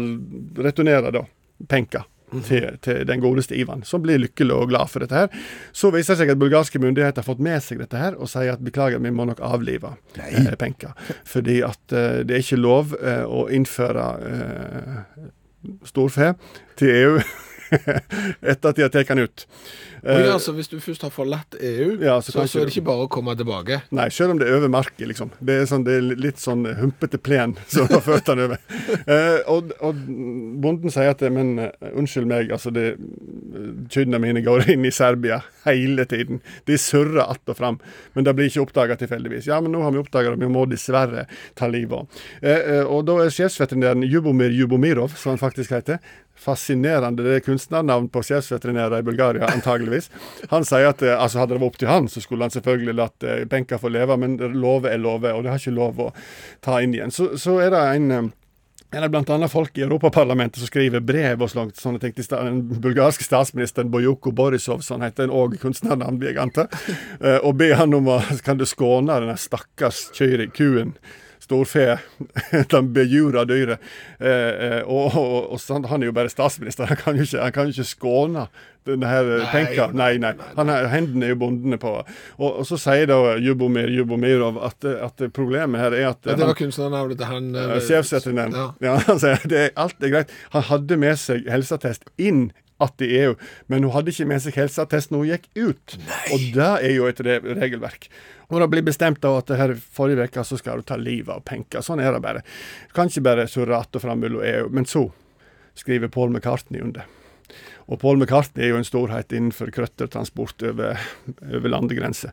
[0.60, 1.22] returnerer da
[1.70, 2.04] penka.
[2.30, 5.24] Til, til den godeste Ivan, som blir lykkelig og glad for dette.
[5.24, 5.48] her.
[5.74, 8.54] Så viser det seg at bulgarske myndigheter har fått med seg dette her, og sier
[8.54, 10.94] at beklager, vi må nok avlive eh, penka.
[11.26, 15.28] Fordi at eh, det er ikke lov eh, å innføre eh,
[15.90, 16.34] storfe
[16.78, 17.22] til EU.
[18.52, 19.46] etter at de har tatt den ut.
[20.00, 22.86] Ja, altså, hvis du først har forlatt EU, Ja, så så, så, er det ikke
[22.88, 23.82] bare å komme tilbake.
[23.92, 25.32] Nei, selv om det er over market, liksom.
[25.44, 28.62] Det er, sånn, det er litt sånn humpete plen som har ført den over.
[29.04, 30.00] Eh, og, og
[30.64, 32.94] bonden sier at men eh, unnskyld meg, altså det,
[33.92, 36.40] kyrne mine går inn i Serbia hele tiden.
[36.64, 37.78] De surrer att og fram,
[38.12, 39.50] men det blir ikke oppdaga tilfeldigvis.
[39.50, 41.26] Ja, men nå har vi oppdaga det, vi må dessverre
[41.58, 42.24] ta livet av.
[42.40, 46.00] Eh, eh, og da er sjefsveterinæren Jubomir Jubomirov, som han faktisk heter,
[46.40, 47.24] fascinerende.
[47.24, 50.10] Det er kunstnernavn på sjefsveterinærer i Bulgaria, antageligvis.
[50.52, 52.96] Han sier at eh, altså hadde det vært opp til han, så skulle han selvfølgelig
[52.96, 56.10] latt eh, benka få leve, men love er love, og det har ikke lov å
[56.64, 57.12] ta inn igjen.
[57.14, 58.30] Så, så er det en eh,
[58.90, 59.46] er det bl.a.
[59.46, 61.76] folk i Europaparlamentet som skriver brev og slikt.
[61.78, 66.66] sånne ting til den bulgarske statsministeren Bojoko Borisov, sånn heter òg kunstnernavn, vil jeg anta,
[67.44, 70.08] og ber han om å kan du skåne denne stakkars
[70.58, 70.96] kuen.
[71.50, 71.98] Storfe,
[72.70, 73.82] de bejura dyret.
[74.20, 77.54] Eh, eh, og, og, og han er jo bare statsminister, han kan jo ikke, han
[77.56, 78.46] kan jo ikke skåne
[78.86, 79.88] denne her eh, penka.
[79.96, 80.32] Nei, nei.
[80.54, 81.96] Han er, hendene er jo bondene på.
[82.38, 86.46] Og, og så sier da Jubomir Jubomirov at, at problemet her er at Ja, det
[86.52, 88.56] var kunstnernavnet til han ja, Sjefsveterinæren.
[88.56, 88.70] Ja.
[88.86, 88.96] Ja.
[89.10, 90.34] han sier det er, alt er greit.
[90.54, 93.34] Han hadde med seg helseattest inn att i EU,
[93.66, 95.96] men hun hadde ikke med seg helseattest når hun gikk ut.
[96.00, 96.20] Nei.
[96.32, 98.08] Og det er jo et re regelverk.
[98.50, 101.44] Og det blir bestemt av at her forrige uke så skal du ta livet av
[101.46, 101.82] penka.
[101.82, 102.44] Sånn er det bare.
[102.90, 104.68] Du kan ikke bare surre att og fram mellom EU.
[104.68, 105.10] Men så
[105.74, 107.06] skriver Paul McCartney under.
[107.90, 110.98] Og Paul McCartney er jo en storhet innenfor krøttertransport over,
[111.42, 112.30] over landegrenser.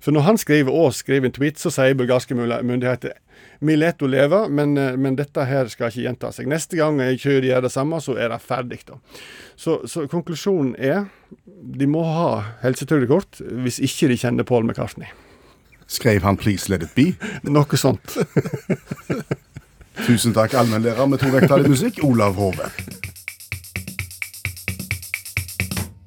[0.00, 3.16] For når han skriver og skriver en tweet, så sier bulgarske myndigheter
[3.60, 6.48] vi lar henne leve, men, eh, men dette her skal ikke gjenta seg.
[6.48, 8.80] Neste gang jeg kjører gjør det samme, så er det ferdig.
[8.86, 8.96] da.
[9.56, 11.10] Så, så konklusjonen er
[11.60, 15.12] de må ha helsetrygdekort hvis ikke de kjenner Paul McCartney.
[15.90, 17.14] Skrev han 'Please let it be'?
[17.42, 18.16] Noe sånt.
[20.06, 22.70] Tusen takk, allmennlærer med to vekttall i musikk, Olav Hove.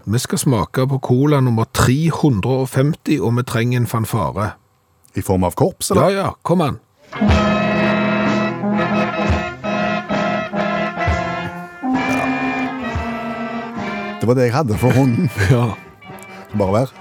[0.05, 4.51] Vi skal smake på cola nummer 350, og vi trenger en fanfare.
[5.15, 6.21] I form av korps, Ja, eller?
[6.21, 6.79] ja, kom an.
[14.21, 15.29] Det var det jeg hadde for hånden.
[15.51, 15.65] Ja,
[16.57, 16.91] Bare vær.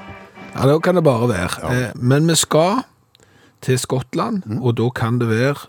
[0.55, 1.73] Ja da kan det bare være.
[1.73, 2.83] Eh, Men vi skal
[3.63, 5.67] til Skottland, og da kan det være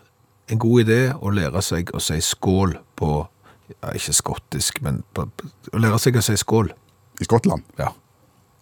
[0.52, 3.28] en god idé å lære seg å si skål på,
[3.69, 5.28] ja, ikke skottisk, men på,
[5.74, 6.72] å lære seg å si skål.
[7.22, 7.63] I Skottland.
[7.78, 7.91] Ja.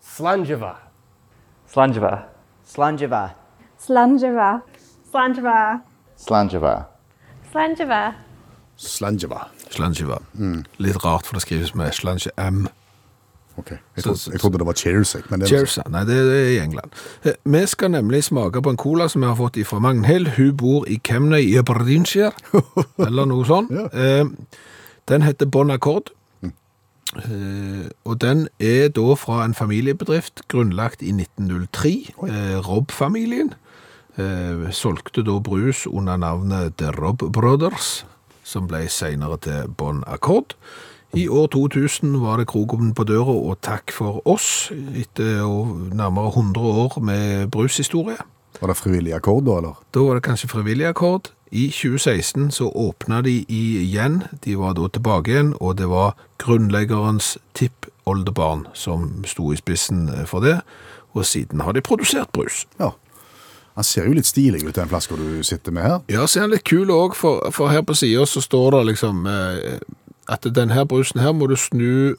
[0.04, 0.74] Slangeva.
[1.72, 2.12] Slangeva.
[2.68, 3.22] Slangeva.
[3.80, 4.50] Slangeva.
[5.12, 5.80] Slangeva.
[6.20, 6.74] Slangeva.
[7.52, 8.02] Slangeva.
[8.78, 9.46] Slangeva.
[9.72, 10.18] Slangeva.
[10.36, 10.66] Mm.
[10.84, 12.68] Litt rart, for det skrives med slange M.
[13.58, 13.72] Ok.
[13.96, 15.24] Jeg, trodde, jeg trodde det var cheers, jeg.
[15.30, 15.78] Men det er Cheers.
[15.78, 15.84] ja.
[15.92, 16.92] Nei, det er i England.
[17.26, 20.28] Eh, Vi skal nemlig smake på en cola som vi har fått fra Magnhild.
[20.38, 22.32] Hun bor i Kemnøy i Aberdeenshire,
[23.08, 23.72] eller noe sånt.
[23.94, 24.26] Eh,
[25.10, 26.10] Den heter Bon Accord.
[27.16, 33.54] Eh, Og den er da fra en familiebedrift grunnlagt i 1903, eh, Robb-familien.
[34.18, 38.06] Eh, Solgte da brus under navnet The Robb Brothers,
[38.44, 40.56] som ble senere til Bon Accord.
[41.14, 45.44] I år 2000 var det kroken på døra, og takk for oss, etter
[45.92, 48.16] nærmere 100 år med brushistorie.
[48.62, 49.82] Var det frivillig akkord, da, eller?
[49.92, 51.34] Da var det kanskje frivillig akkord.
[51.52, 57.38] I 2016 så åpna de igjen, de var da tilbake igjen, og det var grunnleggerens
[57.54, 60.62] tippoldebarn som sto i spissen for det,
[61.12, 62.66] og siden har de produsert brus.
[62.80, 62.94] Ja.
[63.76, 66.00] Han ser jo litt stilig ut, den flaska du sitter med her.
[66.08, 69.28] Ja, ser han litt kul òg, for, for her på sida så står det liksom
[69.28, 69.82] eh,
[70.32, 72.16] at denne brusen her må du snu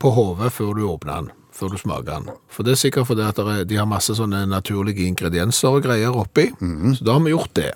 [0.00, 2.30] på hodet før du åpner den, før du smaker den.
[2.52, 6.16] For det er sikkert fordi at er, de har masse sånne naturlige ingredienser og greier
[6.16, 6.48] oppi,
[6.96, 7.70] så da har vi gjort det.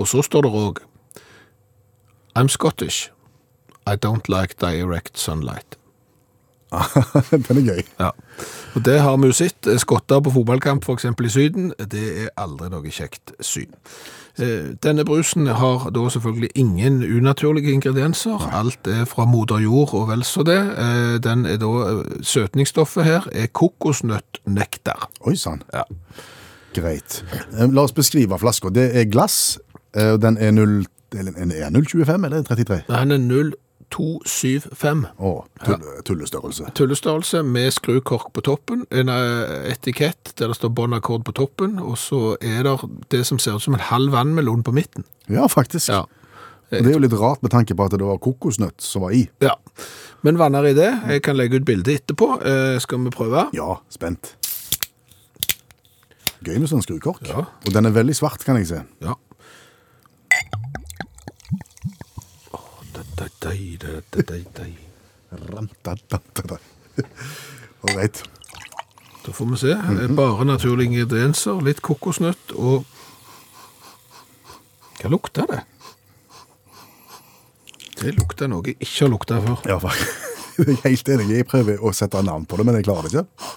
[0.00, 0.82] Og så står det òg
[2.34, 3.10] I'm Scottish.
[3.86, 5.76] I don't like direct sunlight.
[7.30, 7.82] den er gøy.
[8.00, 8.10] Ja.
[8.74, 9.66] Og det har vi jo sett.
[9.68, 11.04] eh, Skotter på fotballkamp, f.eks.
[11.04, 13.74] i Syden, det er aldri noe kjekt syn.
[14.38, 18.40] Eh, Denne brusen har da selvfølgelig ingen unaturlige ingredienser.
[18.52, 20.58] Alt er fra moder jord og vel så det.
[20.78, 25.08] Eh, Den er da, eh, søtningsstoffet her er kokosnøttnektar.
[25.26, 25.62] Oi sann.
[25.74, 25.82] Ja.
[26.74, 27.24] Greit.
[27.58, 28.68] La oss beskrive flaska.
[28.70, 29.58] Det er glass.
[29.94, 32.82] Den er 0, eller er 025 eller 33?
[32.88, 33.18] Den er
[33.92, 35.04] 0275.
[35.18, 35.32] Å,
[35.66, 36.70] tull, tullestørrelse.
[36.78, 41.98] Tullestørrelse med skrukork på toppen, en eh, etikett der det står båndakkord på toppen, og
[42.00, 42.76] så er det
[43.14, 45.06] det som ser ut som en halv vannmelon på midten.
[45.28, 45.92] Ja, faktisk.
[45.92, 46.06] Ja.
[46.72, 49.12] Og det er jo litt rart med tanke på at det var kokosnøtt som var
[49.12, 49.26] i.
[49.44, 49.58] Ja,
[50.24, 50.88] men vanner i det.
[51.12, 52.30] Jeg kan legge ut bilde etterpå.
[52.40, 53.48] Eh, skal vi prøve?
[53.56, 54.32] Ja, spent.
[56.42, 57.26] Gøy med sånn skrukork.
[57.28, 57.44] Ja.
[57.66, 58.80] Og den er veldig svart, kan jeg se.
[59.04, 59.18] Ja.
[62.56, 63.28] Åh, da, da, da, da, da, da, da.
[63.28, 63.28] Rantadantada.
[63.28, 63.31] All
[67.96, 68.22] right.
[69.26, 69.74] Da får vi se.
[70.16, 72.84] Bare naturlige ingredienser, litt kokosnøtt og
[75.02, 75.60] Hva lukter det?
[77.98, 79.64] Det lukter noe jeg ikke har lukta før.
[79.66, 79.78] Ja.
[80.58, 81.26] Jeg er helt enig.
[81.32, 83.52] Jeg prøver å sette navn på det, men jeg klarer det ikke.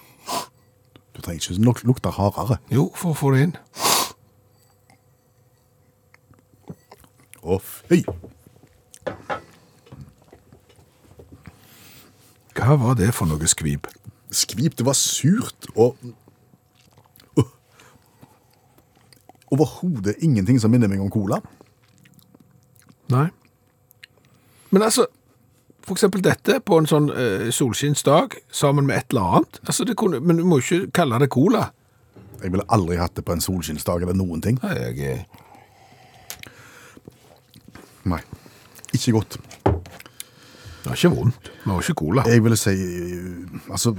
[1.12, 2.58] Du trenger ikke nok lukte hardere.
[2.72, 3.56] Jo, for å få det inn.
[7.44, 8.00] Å, fy!
[12.56, 13.90] Hva var det for noe skvip?
[14.32, 16.00] Skvip, det var surt og
[19.54, 21.38] Overhodet ingenting som minner meg om cola.
[23.14, 23.28] Nei.
[24.74, 25.06] Men altså,
[25.86, 29.60] for eksempel dette på en sånn eh, solskinnsdag sammen med et eller annet.
[29.68, 31.68] Altså, det kunne, men du må ikke kalle det cola.
[32.42, 34.58] Jeg ville aldri hatt det på en solskinnsdag eller noen ting.
[34.66, 35.22] Nei, jeg.
[38.10, 38.22] Nei.
[38.98, 39.38] Ikke godt.
[40.86, 41.52] Det er ikke vondt.
[41.66, 42.24] Vi har ikke cola.
[42.30, 43.96] Jeg ville si uh, Altså,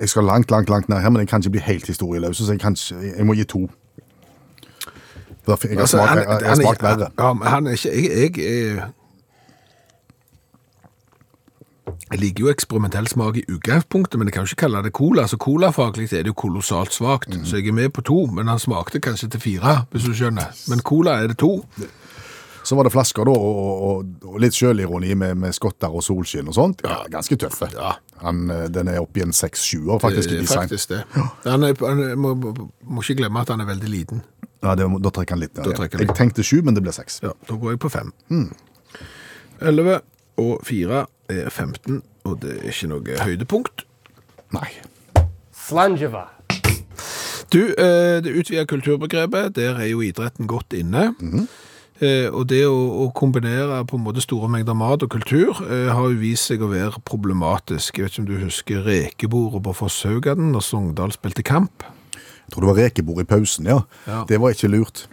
[0.00, 2.52] jeg skal langt, langt langt ned her, men jeg kan ikke bli helt historieløs, så
[2.52, 3.64] jeg, kan ikke, jeg må gi to.
[5.46, 7.08] Jeg har Altså, smakt, han- jeg, jeg smakt verre.
[7.18, 7.90] Ja, men han er ikke...
[8.20, 8.86] Jeg, jeg, er-
[12.10, 15.26] jeg liker jo eksperimentell smak i utgangspunktet, men jeg kan jo ikke kalle det cola.
[15.26, 17.28] Så colafaglig er det jo kolossalt svagt.
[17.34, 17.44] Mm.
[17.44, 20.52] Så jeg er med på to, men han smakte kanskje til fire, hvis du skjønner.
[20.70, 21.64] Men cola er det to.
[22.66, 26.48] Så var det flasker da, og, og, og litt sjølironi med, med skotter og solskinn
[26.50, 26.82] og sånt.
[26.82, 27.68] Ja, ganske tøffe.
[28.24, 30.64] Han, eh, den er oppi i en seks-sjuer, faktisk, i Det design.
[30.66, 31.02] faktisk det.
[31.46, 32.34] Han er, han må,
[32.82, 34.24] må ikke glemme at han er veldig liten.
[34.64, 35.68] Ja, det, da trekker han litt ned.
[35.78, 35.86] Ja.
[36.02, 37.20] Jeg tenkte sju, men det ble seks.
[37.22, 38.10] Ja, da går jeg på fem.
[39.62, 40.00] 11
[40.42, 43.86] og 4 er 15, og det er ikke noe høydepunkt.
[44.56, 44.68] Nei.
[45.66, 46.26] Slangeva.
[47.52, 51.12] Du, eh, det utvida kulturbegrepet, der er jo idretten godt inne.
[51.22, 51.46] Eh,
[52.28, 56.10] og det å, å kombinere på en måte store mengder mat og kultur eh, har
[56.10, 57.96] jo vist seg å være problematisk.
[57.96, 61.86] Jeg vet ikke om du husker rekebordet på Fosshaugaden når Sogndal spilte kamp?
[62.16, 63.80] Jeg tror det var rekebord i pausen, ja.
[64.06, 64.24] Ja.
[64.28, 65.06] Det var ikke lurt.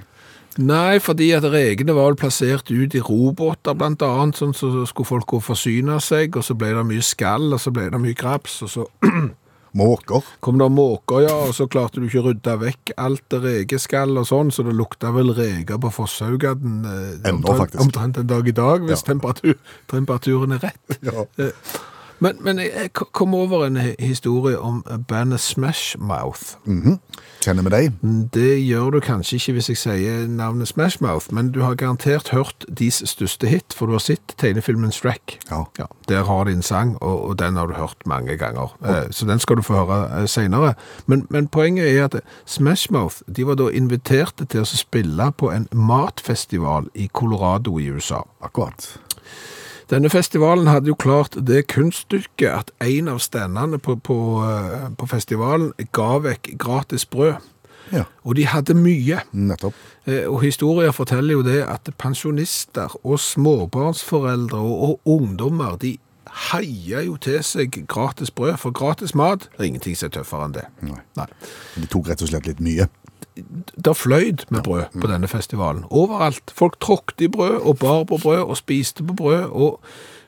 [0.62, 5.10] Nei, fordi at rekene var vel plassert ut i robåter blant annet, sånn så skulle
[5.10, 8.02] folk gå og forsyne seg, og så ble det mye skall, og så ble det
[8.02, 8.86] mye graps, og så
[9.74, 10.22] Måker.
[10.40, 14.18] kom det måker, ja, og så klarte du ikke å rydde vekk alt det rekeskall
[14.22, 18.52] og sånn, så det lukta vel reker på Fosshaugaden eh, omtrent- omtrent en dag i
[18.54, 19.14] dag, hvis Ja.
[19.14, 19.56] temperatur,
[19.90, 21.00] temperaturen er rett.
[21.10, 21.26] Ja.
[21.42, 21.52] Eh,
[22.20, 26.58] Men, men jeg jeg kom over en historie om bandet Smash Mouth.
[27.44, 27.96] Kjenner vi deg?
[28.34, 32.30] Det gjør du kanskje ikke hvis jeg sier navnet Smash Mouth, men du har garantert
[32.30, 35.40] hørt deres største hit, for du har sett tegnefilmen Shrek.
[35.50, 35.88] Ja.
[36.10, 38.76] der har de en sang, og, og den har du hørt mange ganger.
[38.86, 40.74] Eh, så den skal du få høre seinere.
[41.06, 45.52] Men, men poenget er at Smash Mouth de var da inviterte til å spille på
[45.52, 48.24] en matfestival i Colorado i USA.
[48.44, 48.94] Akkurat.
[49.94, 54.16] Denne festivalen hadde jo klart det kunststykket at en av standene på, på,
[54.48, 57.36] eh, på festivalen ga vekk gratis brød.
[57.94, 59.20] Ja, Og de hadde mye.
[59.34, 59.74] nettopp.
[60.08, 65.98] Eh, Og historier forteller jo det at pensjonister og småbarnsforeldre og, og ungdommer, de
[66.52, 70.56] heier jo til seg gratis brød, for gratis mat er ingenting som er tøffere enn
[70.56, 70.64] det.
[70.82, 71.02] Nei.
[71.20, 71.26] Nei.
[71.76, 72.88] De tok rett og slett litt mye.
[73.86, 75.86] Det fløyd med brød på denne festivalen.
[75.90, 76.52] Overalt.
[76.54, 79.48] Folk tråkte i brød og bar på brød og spiste på brød.
[79.52, 79.80] Og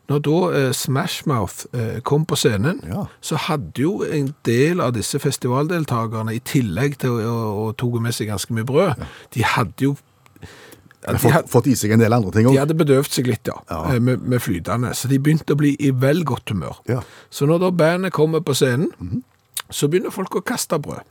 [0.09, 3.03] når da eh, Smash Mouth eh, kom på scenen, Ja.
[3.21, 7.37] så hadde jo en del av disse festivaldeltakerne, i tillegg til å,
[7.69, 9.95] å, å med seg ganske mye brød, de hadde jo
[11.05, 13.45] de Fått, had- fått i seg en del andre ting De hadde bedøvd seg litt,
[13.45, 13.93] ja, Ja.
[13.93, 14.93] eh, Med, med flytende.
[14.97, 16.79] Så de begynte å bli i vel godt humør.
[16.89, 17.01] Ja.
[17.29, 19.21] Så når da bandet kommer på scenen,
[19.69, 21.01] så begynner folk å kaste brød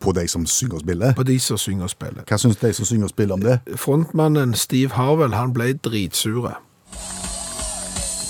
[0.00, 1.12] På de som synger og spiller.
[1.14, 2.22] på de som synger og spiller.
[2.28, 3.58] Hva syns de som synger og spiller om det?
[3.76, 6.54] Frontmannen Steve Harwell, han ble dritsure.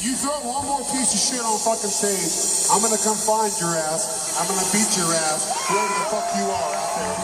[0.05, 2.35] You throw one more piece of shit on fucking stage,
[2.73, 4.03] I'm gonna come find your ass.
[4.39, 7.15] I'm gonna beat your ass wherever the fuck you are out there,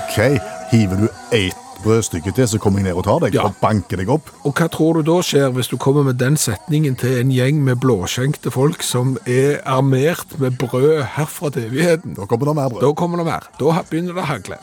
[0.00, 0.34] okay?
[0.34, 0.40] OK,
[0.72, 3.44] hiver du ett brødstykke til, så kommer jeg ned og tar deg Ja.
[3.48, 4.30] og banker deg opp.
[4.44, 7.62] Og hva tror du da skjer hvis du kommer med den setningen til en gjeng
[7.64, 12.14] med blåskjenkte folk som er armert med brød herfra til evigheten?
[12.18, 12.82] Da kommer det mer brød.
[12.86, 13.48] Da kommer det mer.
[13.60, 14.60] Da begynner det å hagle.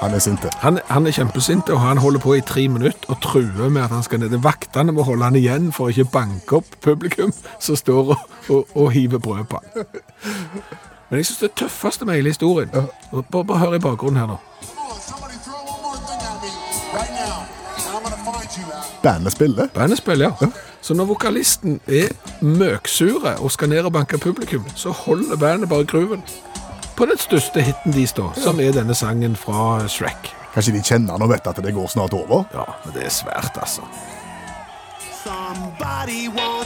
[0.00, 0.48] Han er sinte.
[0.62, 3.92] Han, han er kjempesint, og han holder på i tre minutter og truer med at
[3.92, 4.32] han skal ned.
[4.44, 8.62] Vaktene må holde han igjen for å ikke banke opp publikum som står og, og,
[8.80, 9.84] og hiver brød på han.
[11.10, 14.36] Men jeg synes det tøffeste med hele historien bare, bare hør i bakgrunnen her nå.
[19.02, 19.66] Bandet spiller.
[19.74, 20.46] Bandet spiller, ja.
[20.80, 22.08] Så når vokalisten er
[22.40, 26.22] møksure og skal ned og banke publikum, så holder bandet bare gruven
[26.96, 30.34] på den største hitten deres da, som er denne sangen fra Shrek.
[30.54, 32.44] Kanskje de kjenner han og vet at det går snart over?
[32.52, 33.80] Ja, men det er svært, altså.
[35.24, 36.59] Somebody once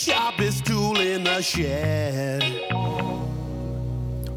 [0.00, 2.42] sharpest tool in the shed.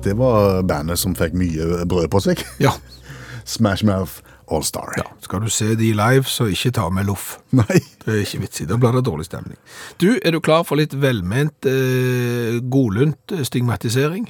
[0.03, 2.43] Det var bandet som fikk mye brød på seg.
[2.59, 2.73] Ja.
[3.55, 4.19] Smash Mouth
[4.51, 4.91] All Star.
[4.99, 5.05] ja.
[5.23, 7.37] Skal du se de live, så ikke ta med loff.
[7.55, 7.79] Nei.
[8.03, 8.67] Det er ikke vits i.
[8.67, 9.55] Da blir det dårlig stemning.
[10.03, 14.27] Du, er du klar for litt velment, eh, godlunt eh, stigmatisering?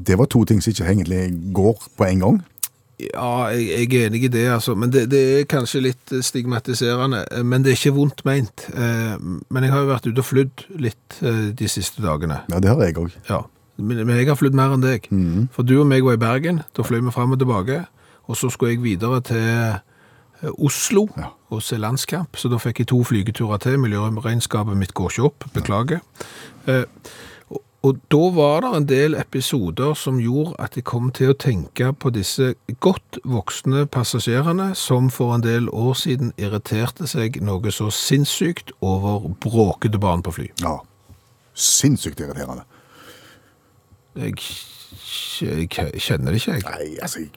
[0.00, 1.22] Det var to ting som ikke egentlig
[1.54, 2.42] går på en gang.
[3.14, 4.74] Ja, jeg, jeg er enig i det, altså.
[4.76, 7.22] Men det, det er kanskje litt eh, stigmatiserende.
[7.32, 8.66] eh, Men det er ikke vondt meint.
[8.74, 9.16] Eh,
[9.48, 11.20] Men jeg har jo vært ute og flydd litt
[11.60, 12.42] de siste dagene.
[12.52, 13.14] Ja, det har jeg òg.
[13.28, 13.42] Ja,
[13.80, 15.06] men jeg har flydd mer enn deg.
[15.54, 17.84] For du og meg var i Bergen, da fløy vi frem og tilbake,
[18.28, 19.80] og så skulle jeg videre til
[20.58, 21.30] Oslo Ja.
[21.50, 23.76] og se landskamp, så da fikk jeg to flygeturer til.
[23.82, 26.00] Miljøregnskapet mitt går ikke opp, beklager.
[26.66, 26.84] Eh,
[27.82, 31.92] og, da var det en del episoder som gjorde at jeg kom til å tenke
[31.96, 32.52] på disse
[32.84, 39.30] godt voksne passasjerene som for en del år siden irriterte seg noe så sinnssykt over
[39.40, 40.50] bråkete barn på fly.
[40.60, 40.76] Ja.
[41.56, 42.66] Sinnssykt irriterende.
[44.20, 44.36] Jeg,
[45.40, 46.66] jeg kjenner det ikke, jeg.
[46.68, 47.32] Nei, altså, jeg,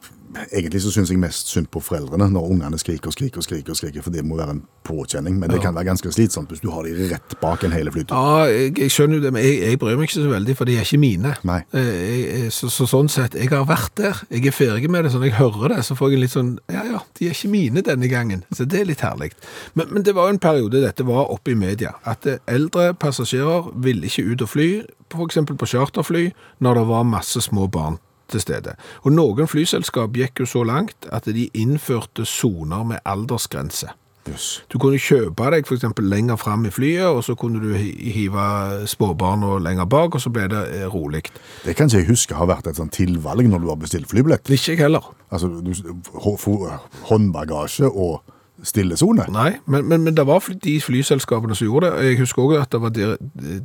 [0.52, 3.74] Egentlig så syns jeg mest synd på foreldrene når ungene skriker og skriker, og skriker,
[3.74, 5.38] og skriker, for det må være en påkjenning.
[5.40, 8.16] Men det kan være ganske slitsomt hvis du har de rett bak en hele flytur.
[8.18, 10.70] Ja, jeg, jeg skjønner jo det, men jeg, jeg bryr meg ikke så veldig, for
[10.70, 11.36] de er ikke mine.
[11.74, 14.24] Eh, Jeg, så, så sånn sett, jeg har vært der.
[14.34, 16.54] Jeg er ferdig med det, så når jeg hører det, så får jeg litt sånn,
[16.74, 18.46] ja, ja, de er ikke mine denne gangen.
[18.56, 19.32] Så det er litt herlig.
[19.78, 22.92] Men, men det var jo en periode dette var oppe i media, at eh, eldre
[23.00, 24.70] passasjerer ville ikke ut og fly,
[25.24, 26.32] eksempel på charterfly,
[26.66, 28.00] når det var masse små barn
[28.34, 28.76] til stede.
[29.06, 33.94] Og noen flyselskap gikk jo så langt at de innførte soner med aldersgrense.
[34.24, 34.62] Yes.
[34.72, 38.46] Du kunne kjøpe deg eksempel lenger frem i flyet, og så kunne du hi- hive
[38.88, 41.26] småbarna lenger bak, og så ble det eh, rolig.
[41.66, 44.48] Det kan ikke jeg huske har vært et sånt tilvalg når du har bestilt flybillett.
[44.48, 45.10] Ikke jeg heller.
[45.28, 45.74] Altså, du,
[47.10, 48.22] håndbagasje og
[48.64, 49.26] stillesone.
[49.34, 52.06] Nei, men, men, men det var de flyselskapene som gjorde det.
[52.08, 53.18] Jeg husker også at det var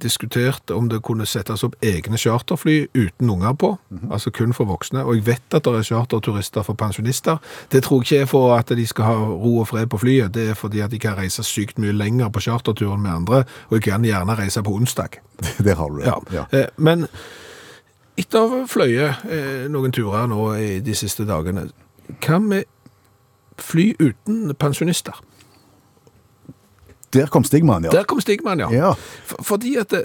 [0.02, 3.72] diskutert om det kunne settes opp egne charterfly uten unger på,
[4.10, 5.04] altså kun for voksne.
[5.04, 7.38] Og jeg vet at det er charterturister for pensjonister.
[7.72, 10.34] Det tror jeg ikke er for at de skal ha ro og fred på flyet,
[10.34, 13.78] det er fordi at de kan reise sykt mye lenger på charterturen med andre, og
[13.78, 15.20] jeg kan gjerne reise på onsdag.
[15.64, 16.14] Der har du det.
[16.34, 16.44] Ja.
[16.52, 17.06] Eh, Men
[18.18, 21.68] etter å ha fløyet eh, noen turer nå i de siste dagene,
[22.24, 22.64] hva med
[23.62, 25.22] fly uten pensjonister?
[27.12, 27.90] Der kom stigmaen, ja.
[27.90, 28.70] Der kom stigmaen, ja.
[28.72, 28.92] Ja.
[29.24, 30.04] For, fordi at det,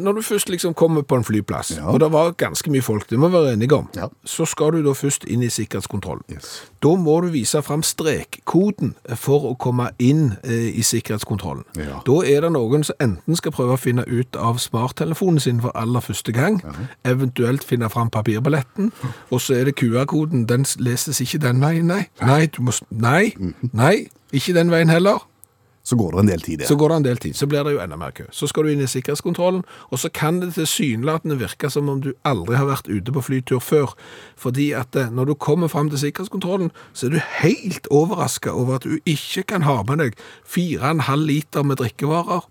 [0.00, 1.86] når du først liksom kommer på en flyplass, Ja.
[1.92, 4.08] og det var ganske mye folk, det må vi være enige om, Ja.
[4.24, 6.22] så skal du da først inn i sikkerhetskontrollen.
[6.32, 6.62] Yes.
[6.82, 11.64] Da må du vise fram strekkoden for å komme inn eh, i sikkerhetskontrollen.
[11.76, 12.00] Ja.
[12.06, 15.72] Da er det noen som enten skal prøve å finne ut av smarttelefonen sin for
[15.74, 16.62] aller første gang,
[17.04, 18.92] eventuelt finne fram papirbilletten,
[19.32, 22.06] og så er det QR-koden, den leses ikke den veien, nei.
[22.22, 23.32] Nei, du må, s- nei,
[23.72, 25.26] nei, ikke den veien heller.
[25.90, 26.68] Så går det en del tid der.
[26.70, 28.28] Så går det en del tid, så blir det jo enda mer kø.
[28.30, 32.12] Så skal du inn i sikkerhetskontrollen, og så kan det tilsynelatende virke som om du
[32.30, 33.96] aldri har vært ute på flytur før.
[34.38, 38.78] Fordi at eh, når du kommer fram til sikkerhetskontrollen, så er du helt overraska over
[38.78, 42.46] at du ikke kan ha med deg 4,5 liter med drikkevarer.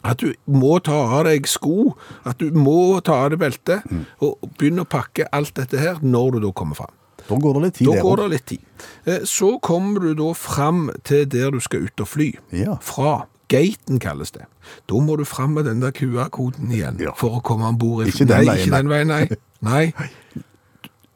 [0.00, 1.90] At du må ta av deg sko,
[2.24, 3.82] at du må ta av deg belte,
[4.24, 6.94] og begynne å pakke alt dette her når du da kommer fram.
[7.30, 8.64] Da går det litt tid Da går det litt tid.
[9.06, 12.32] Eh, Så kommer du da fram til der du skal ut og fly.
[12.52, 12.76] Ja.
[12.84, 13.26] Fra.
[13.50, 14.44] Gaten kalles det.
[14.86, 17.10] Da må du fram med den der QR-koden igjen Ja.
[17.18, 18.06] for å komme om bord.
[18.06, 19.28] Ikke den nei, veien, ikke den veien, nei.
[19.70, 20.40] nei.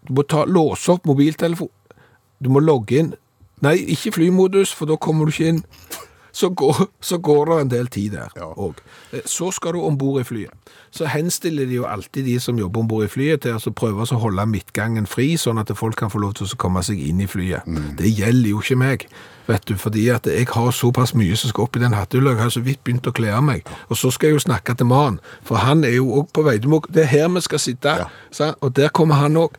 [0.09, 1.71] Du må ta, låse opp mobiltelefon.
[2.43, 3.13] Du må logge inn.
[3.63, 5.63] Nei, ikke flymodus, for da kommer du ikke inn.
[6.35, 8.49] Så går, så går det en del tid der Ja.
[9.25, 10.51] Så skal du om bord i flyet.
[10.91, 13.71] Så henstiller de jo alltid de som jobber om bord i flyet, til å så
[13.71, 16.99] prøve å holde midtgangen fri, sånn at folk kan få lov til å komme seg
[16.99, 17.63] inn i flyet.
[17.99, 19.07] Det gjelder jo ikke meg,
[19.47, 22.35] vet du, fordi at jeg har såpass mye som skal opp i den hattehylla.
[22.35, 23.63] Jeg har så vidt begynt å kle av meg.
[23.89, 26.59] Og så skal jeg jo snakke til mannen, for han er jo òg på vei.
[26.59, 27.95] Du må, det er her vi skal sitte,
[28.41, 28.55] Ja.
[28.61, 29.55] og der kommer han òg.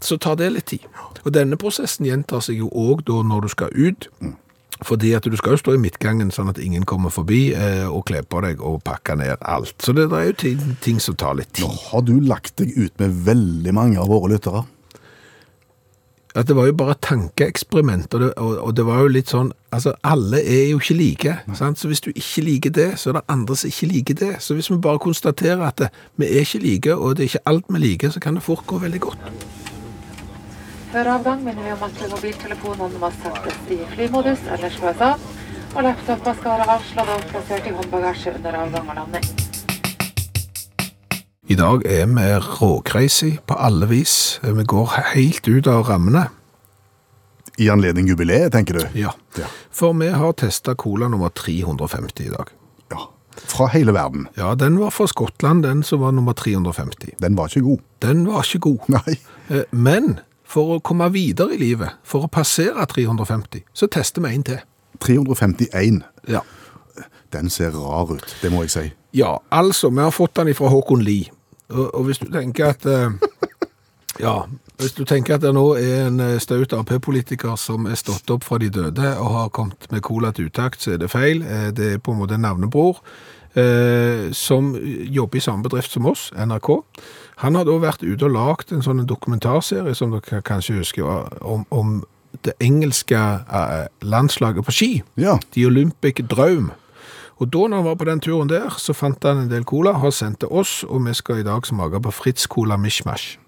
[0.00, 0.80] Så tar det litt tid.
[1.26, 4.08] Og denne prosessen gjentar seg jo òg da når du skal ut.
[4.86, 8.06] Fordi at du skal jo stå i midtgangen sånn at ingen kommer forbi eh, og
[8.08, 9.76] kler på deg og pakker ned alt.
[9.82, 11.66] Så det, det er jo ting, ting som tar litt tid.
[11.68, 14.64] Nå har du lagt deg ut med veldig mange av våre lyttere.
[16.38, 19.50] At det var jo bare tankeeksperiment, og det, og, og det var jo litt sånn
[19.74, 21.32] Altså, alle er jo ikke like.
[21.54, 21.78] Sant?
[21.78, 24.32] Så hvis du ikke liker det, så er det andre som ikke liker det.
[24.42, 27.48] Så hvis vi bare konstaterer at det, vi er ikke like, og det er ikke
[27.52, 29.59] alt vi liker, så kan det fort gå veldig godt.
[30.90, 35.20] Før avgang minner vi om at mobiltelefonene må settes i flymodus eller slås av,
[35.76, 39.28] og laptoper skal være avslått og plassert i håndbagasje under avgang og landing.
[41.50, 44.14] I dag er vi råcrazy på alle vis.
[44.42, 46.24] Vi går helt ut av rammene.
[47.58, 48.84] I anledning jubileet, tenker du?
[48.98, 49.12] Ja.
[49.70, 52.50] For vi har testa cola nummer 350 i dag.
[52.90, 53.04] Ja.
[53.50, 54.26] Fra hele verden.
[54.38, 57.14] Ja, den var fra Skottland, den som var nummer 350.
[57.22, 57.82] Den var ikke god.
[58.02, 58.90] Den var ikke god.
[58.96, 59.18] Nei.
[59.50, 60.18] Eh, Men
[60.50, 64.62] for å komme videre i livet, for å passere 350, så tester vi en til.
[65.00, 66.02] 351.
[66.28, 66.42] Ja.
[67.32, 68.88] Den ser rar ut, det må jeg si.
[69.14, 71.30] Ja, altså, vi har fått den fra Håkon Lie.
[71.70, 73.12] Og, og hvis du tenker at eh,
[74.20, 74.42] Ja,
[74.80, 78.42] hvis du tenker at det nå er en eh, staut Ap-politiker som er stått opp
[78.44, 81.44] fra de døde og har kommet med cola til utakt, så er det feil.
[81.46, 82.98] Eh, Det er på en måte en navnebror
[83.54, 84.74] eh, som
[85.14, 86.70] jobber i samme bedrift som oss, NRK.
[87.40, 91.06] Han har da vært ute og lagt en sånn dokumentarserie som dere kanskje husker,
[91.40, 92.00] om, om
[92.44, 94.90] det engelske eh, landslaget på ski.
[95.20, 95.38] Ja.
[95.56, 96.70] The Olympic Drøm.
[97.40, 99.94] Og da når han var på den turen der, så fant han en del cola,
[100.02, 103.38] har sendt til oss, og vi skal i dag smake på Fritz Cola Mishmash.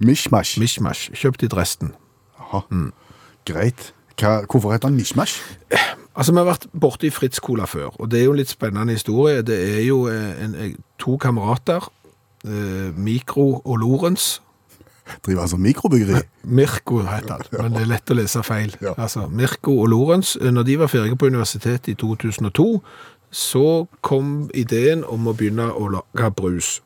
[0.00, 0.56] Mishmash.
[0.60, 1.92] Mishmash, kjøpt i Dresden.
[2.40, 2.64] Aha.
[3.44, 3.92] Greit.
[4.16, 5.42] Hva, hvorfor heter han Mishmash?
[6.16, 8.50] Altså, vi har vært borte i Fritz Cola før, og det er jo en litt
[8.50, 9.44] spennende historie.
[9.46, 11.84] Det er jo eh, en, en, to kamerater,
[12.44, 14.40] eh, Mikro og Lorentz.
[15.26, 16.20] Driver altså mikrobyggeri?
[16.42, 18.74] Mirko heter han, men det er lett å lese feil.
[18.92, 22.68] Altså, Mirko og Lorentz, eh, når de var ferdige på universitetet i 2002,
[23.30, 26.80] så kom ideen om å begynne å lage brus.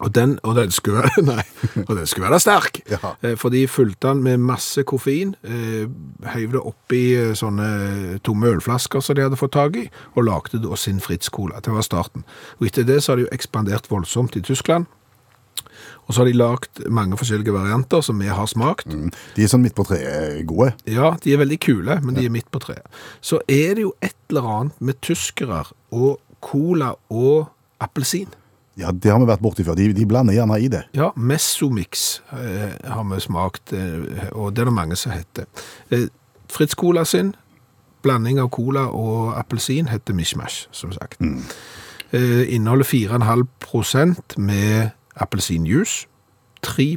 [0.00, 1.42] Og den, og den, skulle, være- nei,
[1.86, 2.98] og den skulle være sterk, Ja.
[3.22, 5.84] Eh, for de fulgte den med masse koffein, eh,
[6.32, 9.84] heiv det oppi eh, sånne tomme ølflasker som de hadde fått tag i,
[10.16, 11.60] og lagde da sin Fritz Cola.
[11.60, 12.24] Det var starten.
[12.58, 14.88] Og etter det så har de jo ekspandert voldsomt i Tyskland,
[16.08, 18.88] og så har de lagt mange forskjellige varianter som vi har smakt.
[19.36, 20.72] De er sånn midt på treet gode.
[20.90, 22.88] Ja, de er veldig kule, men de er midt på treet.
[23.20, 27.50] Så er det jo et eller annet med tyskere og cola og
[27.84, 28.32] appelsin.
[28.78, 29.76] Ja, det har vi vært borti før.
[29.78, 30.84] De, de blander gjerne i det.
[30.96, 35.48] Ja, Messomix eh, har vi smakt, eh, og det er det mange som heter.
[35.90, 36.06] Eh,
[36.50, 37.34] Fritz Cola sin,
[38.02, 41.20] blanding av cola og appelsin, heter Mishmash, som sagt.
[41.20, 46.06] Eh, inneholder 4,5% med appelsinjuice,
[46.62, 46.96] 3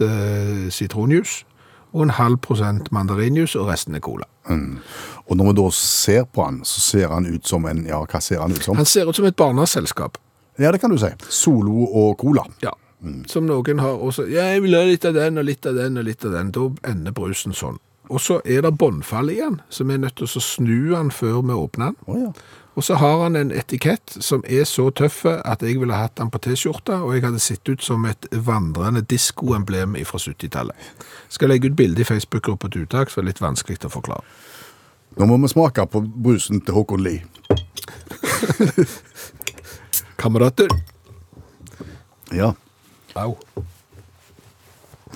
[0.00, 1.44] eh, sitronjuice,
[1.92, 4.24] og en halv prosent mandarinjuice, og resten er cola.
[4.48, 4.78] Mm.
[5.26, 8.20] Og når vi da ser på han, så ser han ut som en Ja, hva
[8.20, 8.76] ser han ut som?
[8.76, 10.18] Han ser ut som et barneselskap.
[10.60, 11.08] Ja, det kan du si.
[11.28, 12.44] Solo og cola.
[12.60, 12.74] Ja.
[13.26, 15.98] Som noen har også Ja, jeg vil ha litt av den og litt av den
[15.98, 16.52] og litt av den.
[16.54, 17.80] Da ender brusen sånn.
[18.12, 21.40] Og så er det båndfall igjen, så vi er nødt til å snu den før
[21.46, 22.34] vi åpner den.
[22.74, 26.30] Og så har han en etikett som er så tøff at jeg ville hatt den
[26.32, 30.92] på T-skjorta, og jeg hadde sett ut som et vandrende diskoemblem fra 70-tallet.
[31.32, 34.24] Skal legge ut bilde i Facebook-gruppa til uttak, så er det litt vanskelig å forklare.
[35.20, 37.24] Nå må vi smake på brusen til Håkon Lie.
[40.22, 40.68] Kamerater.
[42.32, 42.54] Ja.
[43.14, 43.38] Au.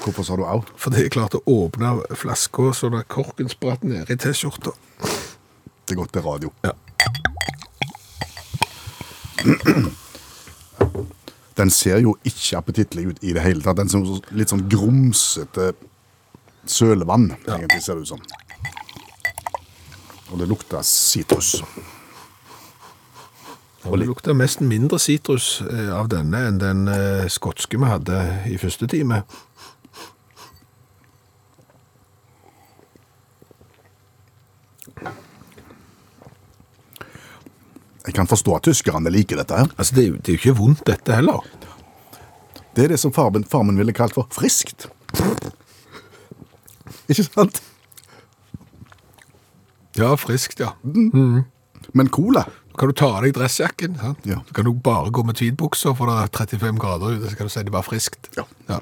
[0.03, 0.65] Hvorfor sa du au?
[0.77, 4.75] Fordi jeg klarte å åpne flaska sånn at korken spratt ned i T-skjorta.
[5.87, 6.51] Det er godt til radio.
[6.67, 6.75] Ja.
[11.57, 13.79] Den ser jo ikke appetittlig ut i det hele tatt.
[13.79, 15.71] Den ser litt sånn grumsete
[16.67, 18.27] sølevann, egentlig ser det ut som.
[20.33, 21.61] Og det lukter sitrus.
[23.87, 28.19] Og det lukter mest mindre sitrus eh, av denne enn den eh, skotske vi hadde
[28.51, 29.23] i første time.
[38.07, 39.71] Jeg kan forstå at tyskerne liker dette her.
[39.77, 41.47] Altså, det er jo, det er ikke vondt dette heller.
[42.77, 44.89] Det er det som farmen, farmen ville kalt for friskt.
[47.09, 47.63] Ikke sant?
[49.97, 50.75] Ja, friskt, ja.
[51.97, 52.45] Men cola?
[52.77, 54.27] Kan du ta av deg dressjakken, sant?
[54.29, 54.43] Ja.
[54.49, 57.49] Så kan du bare gå med tweedbukser, for det er 35 grader ute, så kan
[57.49, 58.31] du si det var friskt.
[58.37, 58.45] Ja.
[58.69, 58.81] Ja.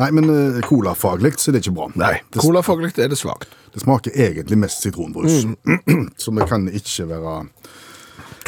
[0.00, 1.90] Nei, men uh, colafaglig så er det ikke bra.
[1.98, 3.54] Nei, colafaglig er det svagt.
[3.74, 5.44] det smaker egentlig mest sitronbrus.
[6.22, 7.36] så vi kan ikke være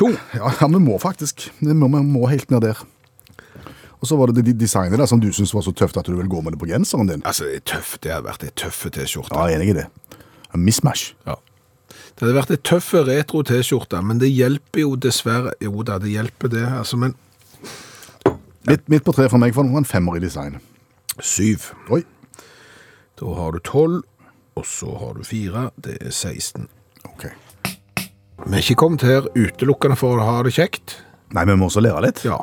[0.01, 0.09] To.
[0.33, 1.51] Ja, ja vi må faktisk.
[1.59, 2.79] Vi må, vi må helt ned der.
[4.01, 6.15] Og så var det det designet der som du syntes var så tøft at du
[6.17, 7.23] ville gå med det på genseren din.
[7.29, 8.03] Altså, det er tøft.
[8.05, 9.37] Det har vært det tøffe T-skjorta.
[9.37, 9.87] Ja, enig i det.
[10.57, 11.13] Mismash.
[11.29, 11.37] Ja.
[11.91, 16.13] Det hadde vært ei tøffe retro T-skjorte, men det hjelper jo dessverre Jo da, det
[16.15, 17.15] hjelper det, altså, men
[18.69, 20.59] Litt midt på treet for meg for noe en femmer i design.
[21.25, 21.71] syv.
[21.91, 22.03] Oi.
[23.19, 24.03] Da har du tolv,
[24.57, 25.71] og så har du fire.
[25.81, 26.69] Det er 16.
[27.09, 27.25] Ok.
[28.47, 30.99] Vi er ikke kommet her utelukkende for å ha det kjekt.
[31.33, 32.23] Nei, vi må også lære litt.
[32.25, 32.39] Ja.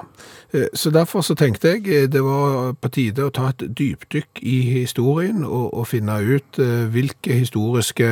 [0.53, 4.41] Eh, Så derfor så tenkte jeg eh, det var på tide å ta et dypdykk
[4.41, 8.09] i historien og, og finne ut eh, hvilke historiske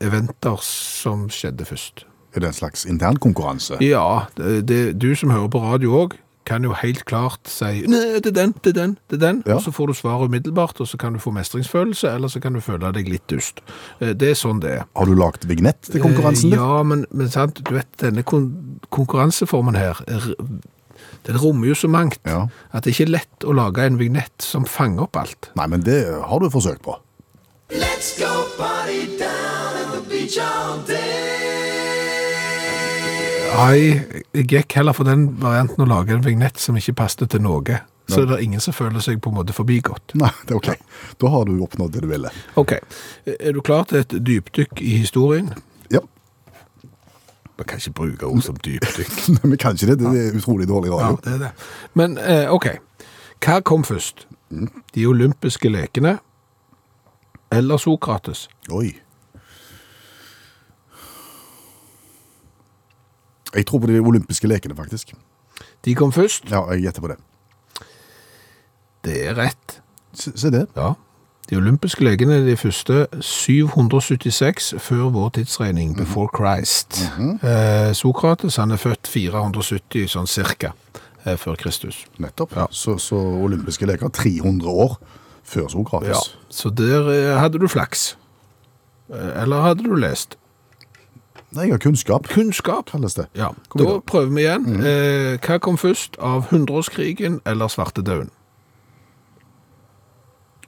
[0.00, 2.04] eventer som skjedde først.
[2.36, 3.78] Er det en slags internkonkurranse?
[3.80, 6.16] Ja, det, det, du som hører på radio òg,
[6.46, 9.38] kan jo helt klart si Nei, det er den, det er den, det er den.
[9.48, 9.56] Ja.
[9.56, 12.54] Og så får du svar umiddelbart, og så kan du få mestringsfølelse, eller så kan
[12.54, 13.58] du føle deg litt dust.
[13.98, 14.84] Eh, Det er sånn det er.
[14.94, 16.52] Har du lagt vignett til konkurransen?
[16.54, 16.60] Eh.
[16.60, 18.46] Ja, men, men sant, du vet, denne kon
[18.94, 20.28] konkurranseformen her, er,
[21.26, 22.44] den rommer jo så mangt, Ja.
[22.70, 25.50] at det ikke er lett å lage en vignett som fanger opp alt.
[25.58, 25.98] Nei, men det
[26.30, 26.94] har du forsøkt på.
[27.74, 28.30] Let's go
[28.60, 29.45] party down
[33.56, 37.78] jeg gikk heller for den varianten å lage en vignett som ikke passet til noe.
[38.06, 40.14] Så det er ingen som føler seg på en måte forbigått.
[40.18, 40.68] Nei, det er ok.
[41.18, 42.30] Da har du oppnådd det du ville.
[42.60, 42.76] Ok,
[43.26, 45.50] er du klar til et dypdykk i historien?
[45.90, 46.04] Ja.
[47.58, 49.16] Man kan ikke bruke ord som dypdykk.
[49.34, 51.50] Nei, men kanskje det, det er utrolig dårlig Ja, det er det.
[51.98, 52.68] Men eh, ok,
[53.42, 54.28] hva kom først?
[54.94, 56.18] De olympiske lekene
[57.50, 58.46] eller Sokrates?
[58.70, 58.92] Oi.
[63.56, 65.14] Jeg tror på de olympiske lekene, faktisk.
[65.84, 66.50] De kom først.
[66.50, 67.16] Ja, jeg gjetter på det.
[69.06, 69.80] Det er rett.
[70.16, 70.66] Se, se det.
[70.76, 70.92] Ja.
[71.46, 76.98] De olympiske lekene er de første 776 før vår tidsregning, before Christ.
[77.46, 80.72] eh, Sokrates han er født 470, sånn cirka,
[81.24, 82.02] eh, før Kristus.
[82.18, 82.56] Nettopp.
[82.58, 82.66] Ja.
[82.74, 84.96] Så, så olympiske leker 300 år
[85.46, 86.08] før Sokrates.
[86.10, 88.16] Ja, så der eh, hadde du flaks.
[89.12, 90.34] Eh, Eller hadde du lest?
[91.56, 92.90] Jeg har kunnskap, Kunnskap.
[92.90, 93.26] kalles det.
[93.34, 94.02] Ja, Kom da igjen.
[94.06, 94.66] prøver vi igjen.
[94.84, 98.30] Eh, hva kom først av hundreårskrigen eller svartedauden?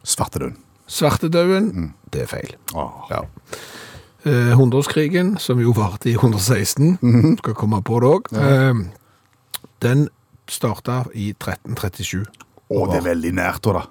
[0.04, 0.56] Svartedauden.
[0.88, 2.54] Svartedauden, det er feil.
[2.74, 3.04] Ah.
[3.10, 3.22] Ja.
[4.24, 6.96] Eh, hundreårskrigen, som jo varte i 116,
[7.38, 8.80] skal komme på det òg, eh,
[9.84, 10.08] den
[10.48, 12.24] starta i 1337.
[12.70, 13.84] Å, det er veldig nært da, da.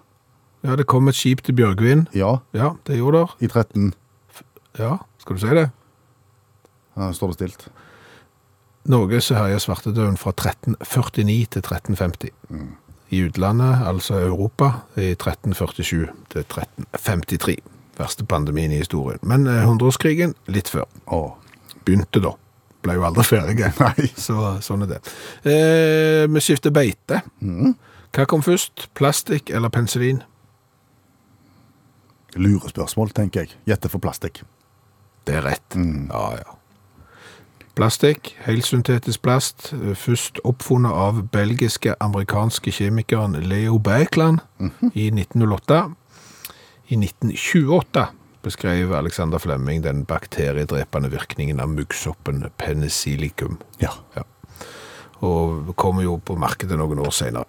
[0.65, 2.07] Ja, det kom et skip til Bjørgvin.
[2.17, 3.45] Ja, Ja, det gjorde det.
[3.45, 3.93] i 13
[4.77, 5.71] Ja, skal du si det?
[6.97, 7.67] Ja, står det stilt.
[8.87, 12.31] Norge så herjer svartedauden fra 1349 til 1350.
[13.09, 17.57] I utlandet, altså Europa, i 1347 til 1353.
[17.97, 19.19] Verste pandemien i historien.
[19.23, 20.87] Men eh, hundreårskrigen litt før.
[21.07, 21.21] Å,
[21.87, 22.33] Begynte da.
[22.83, 24.11] Ble jo aldri ferdig.
[24.27, 24.99] Så sånn er det.
[25.47, 27.23] Eh, vi skifter beite.
[28.15, 28.89] Hva kom først?
[28.97, 30.23] Plastikk eller penicillin?
[32.37, 33.57] lurespørsmål, tenker jeg.
[33.67, 34.43] Gjette for plastikk.
[35.27, 35.77] Det er rett.
[35.77, 36.56] Ja, ja.
[37.77, 44.39] Plastikk, helsyntetisk plast, eh, først oppfunnet av belgiske-amerikanske kjemikeren Leo Berkland
[44.93, 45.83] i 1908.
[46.87, 48.07] I 1928
[48.41, 53.59] beskrev Alexander Flemming den bakteriedrepende virkningen av muggsoppen penicillicum.
[53.81, 53.93] Ja.
[54.15, 54.23] Ja.
[55.21, 57.45] Og kommer jo på markedet noen år senere.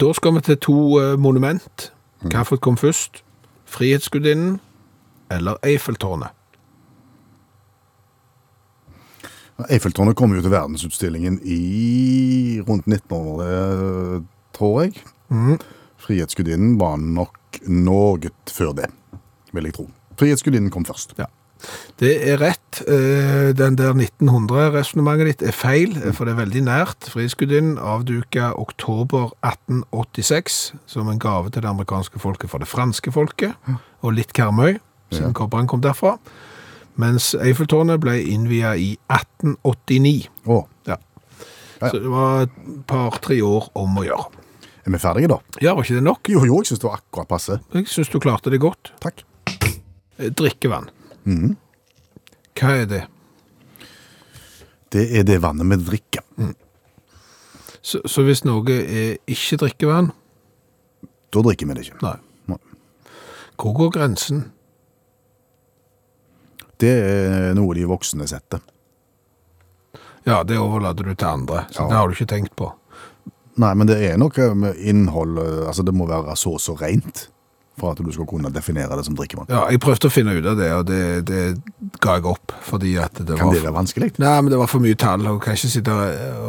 [0.00, 1.92] Da skal vi til to eh, monument.
[2.20, 3.22] Hvilket kom først?
[3.64, 4.60] Frihetsgudinnen
[5.30, 6.36] eller Eiffeltårnet?
[9.64, 14.26] Eiffeltårnet kom jo til verdensutstillingen i rundt 1900,
[14.56, 15.00] tror jeg.
[16.06, 18.90] Frihetsgudinnen var nok noe før det,
[19.56, 19.88] vil jeg tro.
[20.20, 21.16] Frihetsgudinnen kom først.
[21.18, 21.30] Ja.
[21.96, 22.82] Det er rett.
[22.84, 27.08] Eh, Den der 1900-resonnementet ditt er feil, eh, for det er veldig nært.
[27.08, 33.56] Frihetsgudinnen avduka oktober 1886 som en gave til det amerikanske folket for det franske folket,
[34.02, 34.76] og litt Karmøy,
[35.10, 36.18] siden kobberen kom derfra.
[36.96, 40.28] Mens Eiffeltårnet ble innvia i 1889.
[40.48, 40.64] Oh.
[40.88, 40.96] Ja.
[41.80, 41.90] Ja.
[41.90, 42.54] Så det var et
[42.88, 44.30] par-tre år om å gjøre.
[44.86, 45.36] er vi ferdige da?
[45.60, 46.28] Ja, var ikke det nok?
[46.32, 47.58] Jo, jo, jeg synes det var akkurat passe.
[47.74, 48.92] Jeg syns du klarte det godt.
[49.02, 49.24] Takk.
[50.18, 50.88] Eh, Drikkevann.
[51.26, 51.56] Mhm.
[52.56, 53.02] Hva er det?
[54.94, 56.22] Det er det vannet vi drikker.
[57.86, 60.12] Så, så hvis noe er ikke drikkevann,
[61.34, 61.98] Da drikker vi det ikke.
[62.02, 62.16] Nei.
[62.48, 62.56] Nei.
[63.60, 64.44] Hvor går grensen?
[66.78, 68.60] Det er noe de voksne setter.
[70.26, 71.88] Ja, det overlater du til andre, så Ja.
[71.88, 72.72] det har du ikke tenkt på.
[73.56, 77.28] Nei, men det er noe med innhold, eh, altså det må være så så rent
[77.78, 79.48] for at du skal kunne definere det som drikkevann.
[79.48, 81.62] Ja, jeg prøvde å finne ut av det, og det, det
[82.02, 83.54] ga jeg opp, fordi at det Kan var...
[83.54, 84.08] det være vanskelig?
[84.22, 85.94] Nei, men det var for mye tall, og kan ikke sitte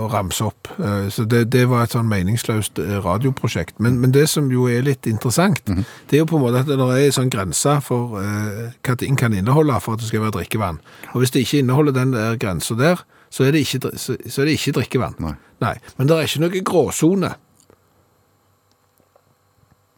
[0.01, 0.69] og ramse opp.
[0.77, 3.79] Eh, Så det, det var et sånn meningsløst eh, radioprosjekt.
[3.79, 6.69] Men, men det som jo er litt interessant, det er jo på en måte at
[6.69, 10.25] det er en sånn grense for eh, hva ting kan inneholde for at det skal
[10.27, 10.79] være drikkevann.
[11.13, 14.41] Og hvis det ikke inneholder den der grensa der, så er det ikke, så, så
[14.41, 15.17] er det ikke drikkevann.
[15.59, 15.75] Nei.
[15.97, 17.33] Men det er ikke noe gråsone.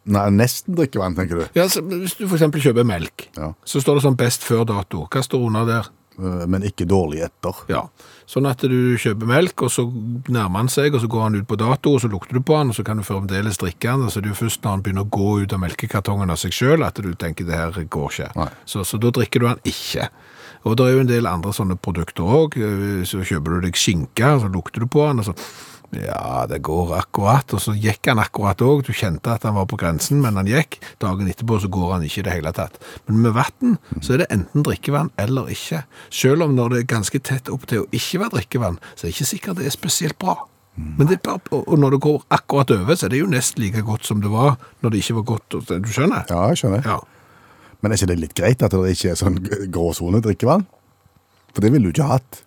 [0.10, 1.48] Nei, nesten drikkevann, tenker du.
[1.60, 3.54] Ja, så hvis du eksempel kjøper melk, Ja.
[3.66, 5.06] så står det sånn best før dato.
[5.10, 5.90] Hva står under der?
[6.20, 7.54] Eh, Men ikke dårlig etter.
[7.70, 7.84] Ja,
[8.28, 9.86] sånn at du kjøper melk, og så
[10.28, 12.58] nærmer han seg, og så går han ut på dato, og så lukter du på
[12.58, 14.70] han, og så kan du fremdeles drikke han, og så er det jo først når
[14.76, 17.72] han begynner å gå ut av melkekartongen av seg selv, at du tenker det her
[17.72, 18.50] går ikke.
[18.66, 20.10] Så, så da drikker du han ikke.
[20.66, 22.60] Og det er jo en del andre sånne produkter også.
[22.60, 25.36] Eh, Så kjøper du deg skinke, og så lukter du på han, og så
[25.96, 28.84] Ja, det går akkurat, og så gikk han akkurat òg.
[28.86, 30.78] Du kjente at han var på grensen, men han gikk.
[31.02, 32.78] Dagen etterpå så går han ikke i det hele tatt.
[33.08, 35.82] Men med vann så er det enten drikkevann eller ikke.
[36.14, 39.10] Selv om når det er ganske tett opp til å ikke være drikkevann, så er
[39.10, 40.38] det ikke sikkert det er spesielt bra.
[40.80, 43.82] Men det bare, og når det går akkurat over, så er det jo nesten like
[43.84, 45.58] godt som det var når det ikke var godt.
[45.68, 46.24] Du skjønner?
[46.30, 46.86] Ja, jeg skjønner.
[46.86, 47.00] Ja.
[47.82, 49.40] Men er ikke det litt greit at det ikke er sånn
[49.74, 50.64] gråsone drikkevann?
[51.52, 52.44] For det ville du ikke hatt.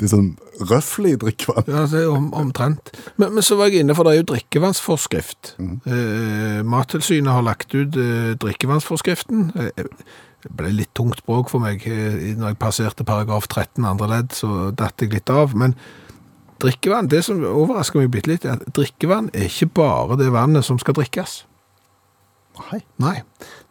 [0.00, 0.32] Det er sånn
[0.70, 1.68] røffelig drikkevann.
[1.70, 2.90] Ja, det er om, omtrent.
[3.20, 5.54] Men, men så var jeg inne for det er jo drikkevannsforskrift.
[5.60, 9.50] Eh, Mattilsynet har lagt ut eh, drikkevannsforskriften.
[9.54, 9.86] Eh,
[10.42, 11.84] det ble litt tungt språk for meg.
[11.86, 15.54] Eh, når jeg passerte paragraf 13 andre ledd, så datt jeg litt av.
[15.58, 15.76] Men
[16.62, 20.66] drikkevann, det som overrasker meg bitte litt, er at drikkevann er ikke bare det vannet
[20.66, 21.42] som skal drikkes.
[22.58, 22.82] Nei.
[23.00, 23.16] Nei.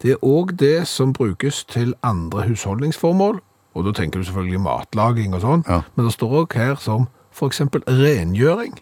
[0.02, 3.40] Det er òg det som brukes til andre husholdningsformål.
[3.74, 5.62] Og da tenker du selvfølgelig matlaging og sånn.
[5.66, 7.08] Men det står òg her som
[7.42, 8.74] eksempel rengjøring.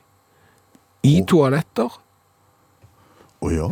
[1.07, 1.95] I toaletter.
[3.41, 3.69] Å ja?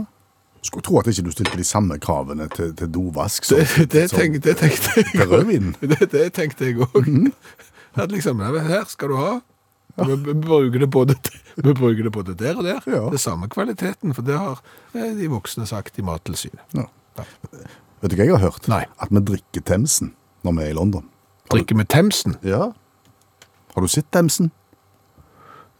[0.64, 3.44] Skulle tro at ikke du stilte de samme kravene til, til dovask.
[3.44, 5.76] som- Det, det, som- tenk, det tenkte jeg òg.
[5.80, 7.32] Det, det tenkte jeg òg.
[7.98, 9.40] At liksom, her skal du ha.
[9.98, 11.16] Vi, vi, bruker det både,
[11.56, 12.78] vi bruker det både der og der.
[12.86, 14.60] Det er samme kvaliteten, for det har
[14.94, 16.62] eh, de voksne sagt i Mattilsynet.
[17.18, 18.68] Vet du hva jeg har hørt?
[18.70, 18.84] Nei.
[19.02, 20.12] At vi drikker Themsen
[20.42, 21.08] når vi er i London.
[21.52, 22.36] Drikker vi Themsen?
[22.44, 22.70] Ja.
[23.74, 24.50] Har du sett Themsen?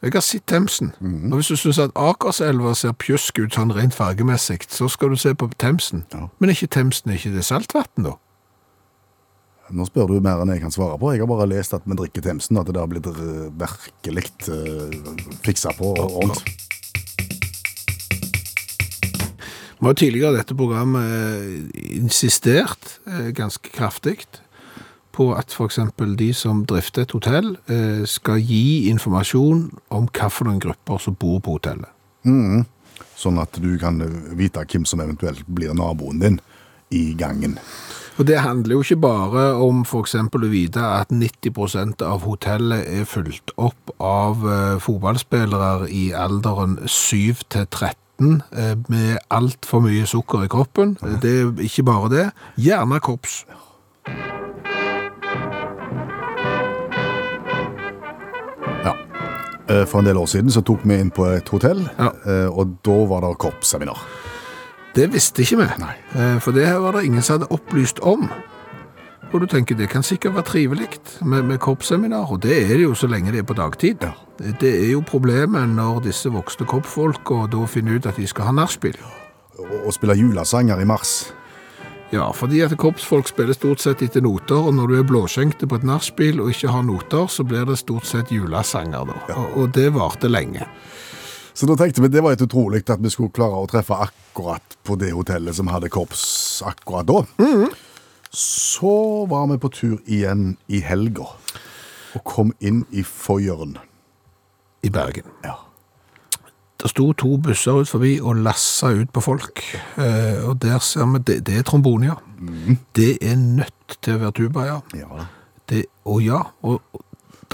[0.02, 0.92] Jeg har sett Themsen.
[1.32, 5.18] Og hvis du syns at Akerselva ser pjusk ut sånn rent fargemessig, så skal du
[5.18, 6.04] se på Themsen.
[6.38, 8.14] Men er ikke Themsen er ikke det saltvann, da?
[9.68, 11.10] Nå spør du mer enn jeg kan svare på.
[11.12, 14.94] Jeg har bare lest at vi drikker Themsen, at det har blitt eh, virkelig uh,
[15.44, 16.54] fiksa på og ordentlig.
[19.78, 24.24] Vi har tidligere i dette programmet eh, insistert eh, ganske kraftig
[25.18, 25.80] på at f.eks.
[26.18, 31.58] de som drifter et hotell, eh, skal gi informasjon om hvilke grupper som bor på
[31.58, 31.90] hotellet.
[32.24, 32.66] Mm.
[33.18, 33.98] Sånn at du kan
[34.38, 36.40] vite hvem som eventuelt blir naboen din
[36.94, 37.58] i gangen.
[38.18, 40.16] Og Det handler jo ikke bare om f.eks.
[40.18, 47.46] å vite at 90% av hotellet er fulgt opp av eh, fotballspillere i alderen 7
[47.46, 50.96] til 13 eh, med altfor mye sukker i kroppen.
[51.22, 52.26] Det er ikke bare det.
[52.58, 53.44] Gjerne kops.
[59.68, 62.08] For en del år siden så tok vi inn på et hotell, ja.
[62.48, 64.00] og da var det korpsseminar.
[64.96, 65.92] Det visste ikke vi, Nei.
[66.40, 68.30] for det var det ingen som hadde opplyst om.
[69.28, 70.88] Og du tenker, det kan sikkert være trivelig
[71.20, 74.06] med, med korpsseminar, og det er det jo så lenge det er på dagtid.
[74.38, 78.48] Det, det er jo problemet når disse voksne korpsfolka da finner ut at de skal
[78.48, 78.96] ha nachspiel.
[79.58, 81.34] Og, og spille julesanger i mars.
[82.10, 85.76] Ja, fordi at korpsfolk spiller stort sett etter noter, og når du er blåskjengte på
[85.76, 89.18] et nachspiel og ikke har noter, så blir det stort sett julesanger da.
[89.34, 90.64] Og, og det varte lenge.
[91.52, 94.78] Så da tenkte vi det var helt utrolig at vi skulle klare å treffe akkurat
[94.88, 96.24] på det hotellet som hadde korps
[96.64, 97.20] akkurat da.
[98.32, 101.28] Så var vi på tur igjen i helga,
[102.16, 103.76] og kom inn i foyeren.
[104.86, 105.26] I Bergen.
[105.44, 105.58] Ja.
[106.78, 109.64] Det sto to busser ut forbi og lassa ut på folk.
[109.98, 112.14] Eh, og der ser vi, det, det er trombonia.
[112.38, 112.78] Mm.
[112.96, 114.78] Det er nødt til å være tuba, ja.
[115.68, 117.04] Det, og ja, og og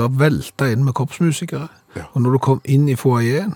[0.02, 1.68] da velta inn med korpsmusikere.
[2.12, 3.54] Og når du kom inn i foajeen,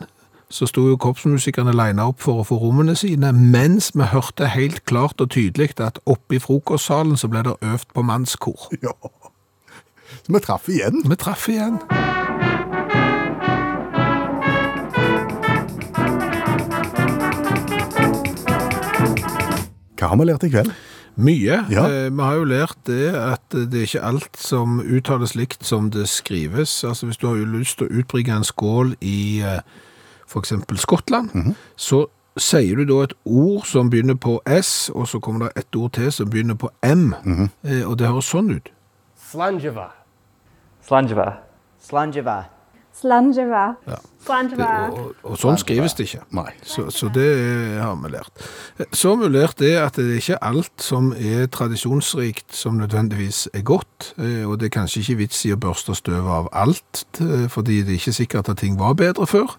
[0.51, 4.85] så sto jo korpsmusikerne lina opp for å få rommene sine, mens vi hørte helt
[4.89, 8.71] klart og tydelig at oppe i frokostsalen så ble det øvd på mannskor.
[8.87, 8.95] Ja.
[10.25, 11.03] Så vi traff igjen.
[11.05, 11.83] Vi traff igjen.
[19.99, 20.73] Hva har vi lært i kveld?
[21.19, 21.57] Mye.
[21.71, 21.87] Ja.
[21.89, 25.89] Eh, vi har jo lært det at det er ikke alt som uttales likt som
[25.91, 26.85] det skrives.
[26.87, 29.61] Altså Hvis du har lyst til å utbringe en skål i eh,
[30.27, 31.55] for eksempel Skottland, Mhm.
[31.77, 32.07] så
[32.39, 35.93] sier du da et ord som begynner på S, og så kommer det et ord
[35.93, 37.15] til som begynner på M.
[37.25, 37.51] Mhm.
[37.65, 38.69] Eh, og det høres sånn ut.
[39.31, 39.89] Slanjava.
[40.87, 41.35] Slanjava.
[42.99, 43.65] Slanjava.
[43.89, 43.99] Ja.
[44.29, 46.43] Og, og sånn skrives det ikke.
[46.67, 47.29] Så, så det
[47.81, 48.43] har vi lært.
[48.93, 53.47] Så har vi lært det at det er ikke alt som er tradisjonsrikt som nødvendigvis
[53.57, 57.07] er godt, eh, og det er kanskje ikke vits i å børste støvet av alt,
[57.23, 59.57] eh, fordi det er ikke sikkert at ting var bedre før.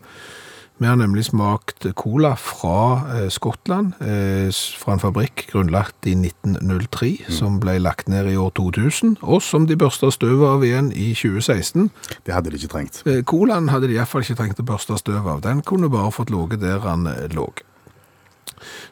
[0.79, 4.47] Vi har nemlig smakt cola fra eh, Skottland, eh,
[4.79, 9.65] fra en fabrikk grunnlagt i 1903, som ble lagt ned i år 2000, og som
[9.67, 11.89] de børsta støv av igjen i 2016.
[12.23, 13.01] Det hadde de ikke trengt.
[13.03, 15.43] Eh, Colaen hadde de i hvert fall ikke trengt å børste støv av.
[15.43, 17.03] Den kunne bare fått ligget der han
[17.35, 17.49] lå.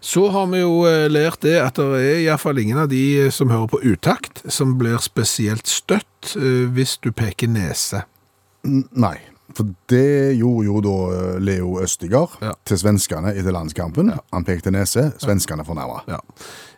[0.04, 3.32] Så har vi jo lært det at det er i hvert fall ingen av de
[3.32, 8.04] som hører på utakt, som blir spesielt støtt hvis du peker nese.
[8.68, 9.16] Nei.
[9.56, 10.96] For det gjorde jo da
[11.40, 12.52] Leo Leo ja.
[12.68, 14.12] til svenskene etter landskampen.
[14.34, 16.02] Han pekte nese, svenskene fornærma.
[16.12, 16.20] Ja.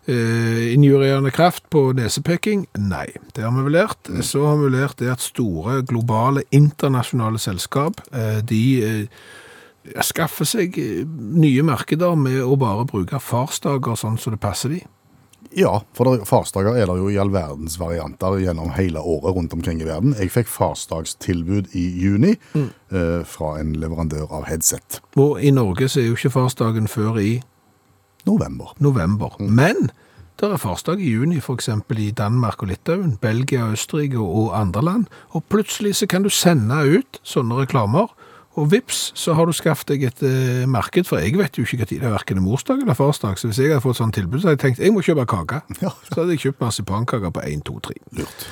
[0.09, 2.67] Eh, injurierende kraft på nesepeking?
[2.77, 4.09] Nei, det har vi vel lært.
[4.25, 9.25] Så har vi lært det at store, globale, internasjonale selskap, eh, de eh,
[10.05, 14.81] skaffer seg eh, nye markeder med å bare bruke farsdager sånn som det passer de.
[15.57, 19.81] Ja, for farsdager er det jo i all verdens varianter gjennom hele året rundt omkring
[19.81, 20.13] i verden.
[20.19, 24.99] Jeg fikk farsdagstilbud i juni eh, fra en leverandør av headset.
[25.17, 27.39] Og i Norge så er jo ikke farsdagen før i
[28.29, 28.75] November.
[28.77, 29.35] november.
[29.39, 29.89] Men
[30.39, 35.05] det er farsdag i juni, eksempel i Danmark og Litauen, Belgia, Østerrike og andre land.
[35.35, 38.07] Og plutselig så kan du sende ut sånne reklamer,
[38.57, 41.85] og vips, så har du skaffet deg et eh, marked, for jeg vet jo ikke
[41.85, 44.49] tid det er verken morsdag eller farsdag, så hvis jeg hadde fått sånn tilbud, så
[44.49, 45.61] hadde jeg tenkt, jeg må kjøpe kake.
[46.09, 47.95] Så hadde jeg kjøpt marsipankaker på 1, 2, 3.
[48.19, 48.45] Lurt.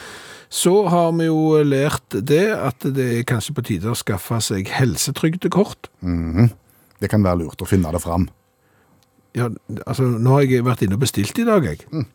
[0.53, 4.69] Så har vi jo lært det, at det er kanskje på tide å skaffe seg
[4.77, 5.89] helsetrygdekort.
[6.05, 6.53] Mhm.
[6.97, 8.29] Det kan være lurt å finne det fram.
[9.37, 9.49] Ja,
[9.85, 11.83] altså, nå har jeg vært inne og bestilt i dag, jeg.
[11.91, 12.05] Mm.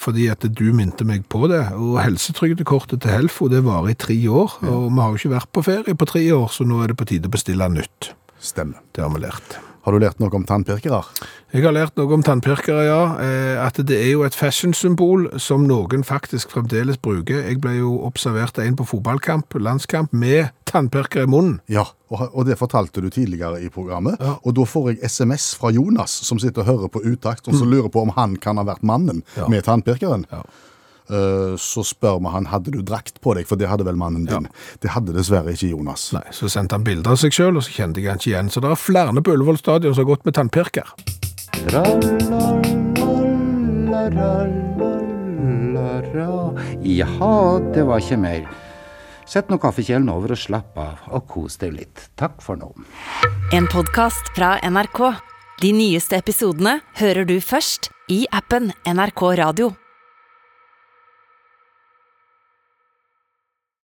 [0.00, 1.60] fordi at du minte meg på det.
[1.76, 4.56] Og helsetrygdekortet til Helfo, det varer i tre år.
[4.64, 6.98] Og vi har jo ikke vært på ferie på tre år, så nå er det
[7.02, 8.14] på tide å bestille nytt.
[8.42, 8.80] Stemmer.
[8.96, 9.60] Det har vi lært.
[9.82, 11.00] Har du lært noe om tannpirkere?
[11.52, 13.00] Jeg har lært noe om tannpirkere, ja.
[13.18, 17.42] Eh, At det er jo et fashion-symbol som noen faktisk fremdeles bruker.
[17.48, 21.58] Jeg ble jo observert av en på fotballkamp, landskamp, med tannpirker i munnen.
[21.68, 24.20] Ja, og, det fortalte du tidligere i programmet.
[24.46, 27.66] Og da får jeg SMS fra Jonas, som sitter og hører på utakt, og så
[27.66, 29.48] lurer på om han kan ha vært mannen Ja.
[29.48, 30.26] med tannpirkeren.
[30.30, 30.42] Eh,
[31.60, 34.48] Så spør vi han hadde du drakt på deg, for det hadde vel mannen din.
[34.80, 36.08] Det hadde dessverre ikke Jonas.
[36.16, 38.52] Nei, Så sendte han bilder av seg sjøl, og så kjente jeg han ikke igjen.
[38.52, 40.92] Så det er flere på Ullevål stadion som har gått med tannpirker.
[46.82, 48.46] Jaha, det var ikke mer.
[49.28, 52.08] Sett nå kaffekjelen over og slapp av, og kos deg litt.
[52.20, 52.72] Takk for nå.
[53.54, 55.00] En podkast fra NRK.
[55.62, 59.70] De nyeste episodene hører du først i appen NRK Radio.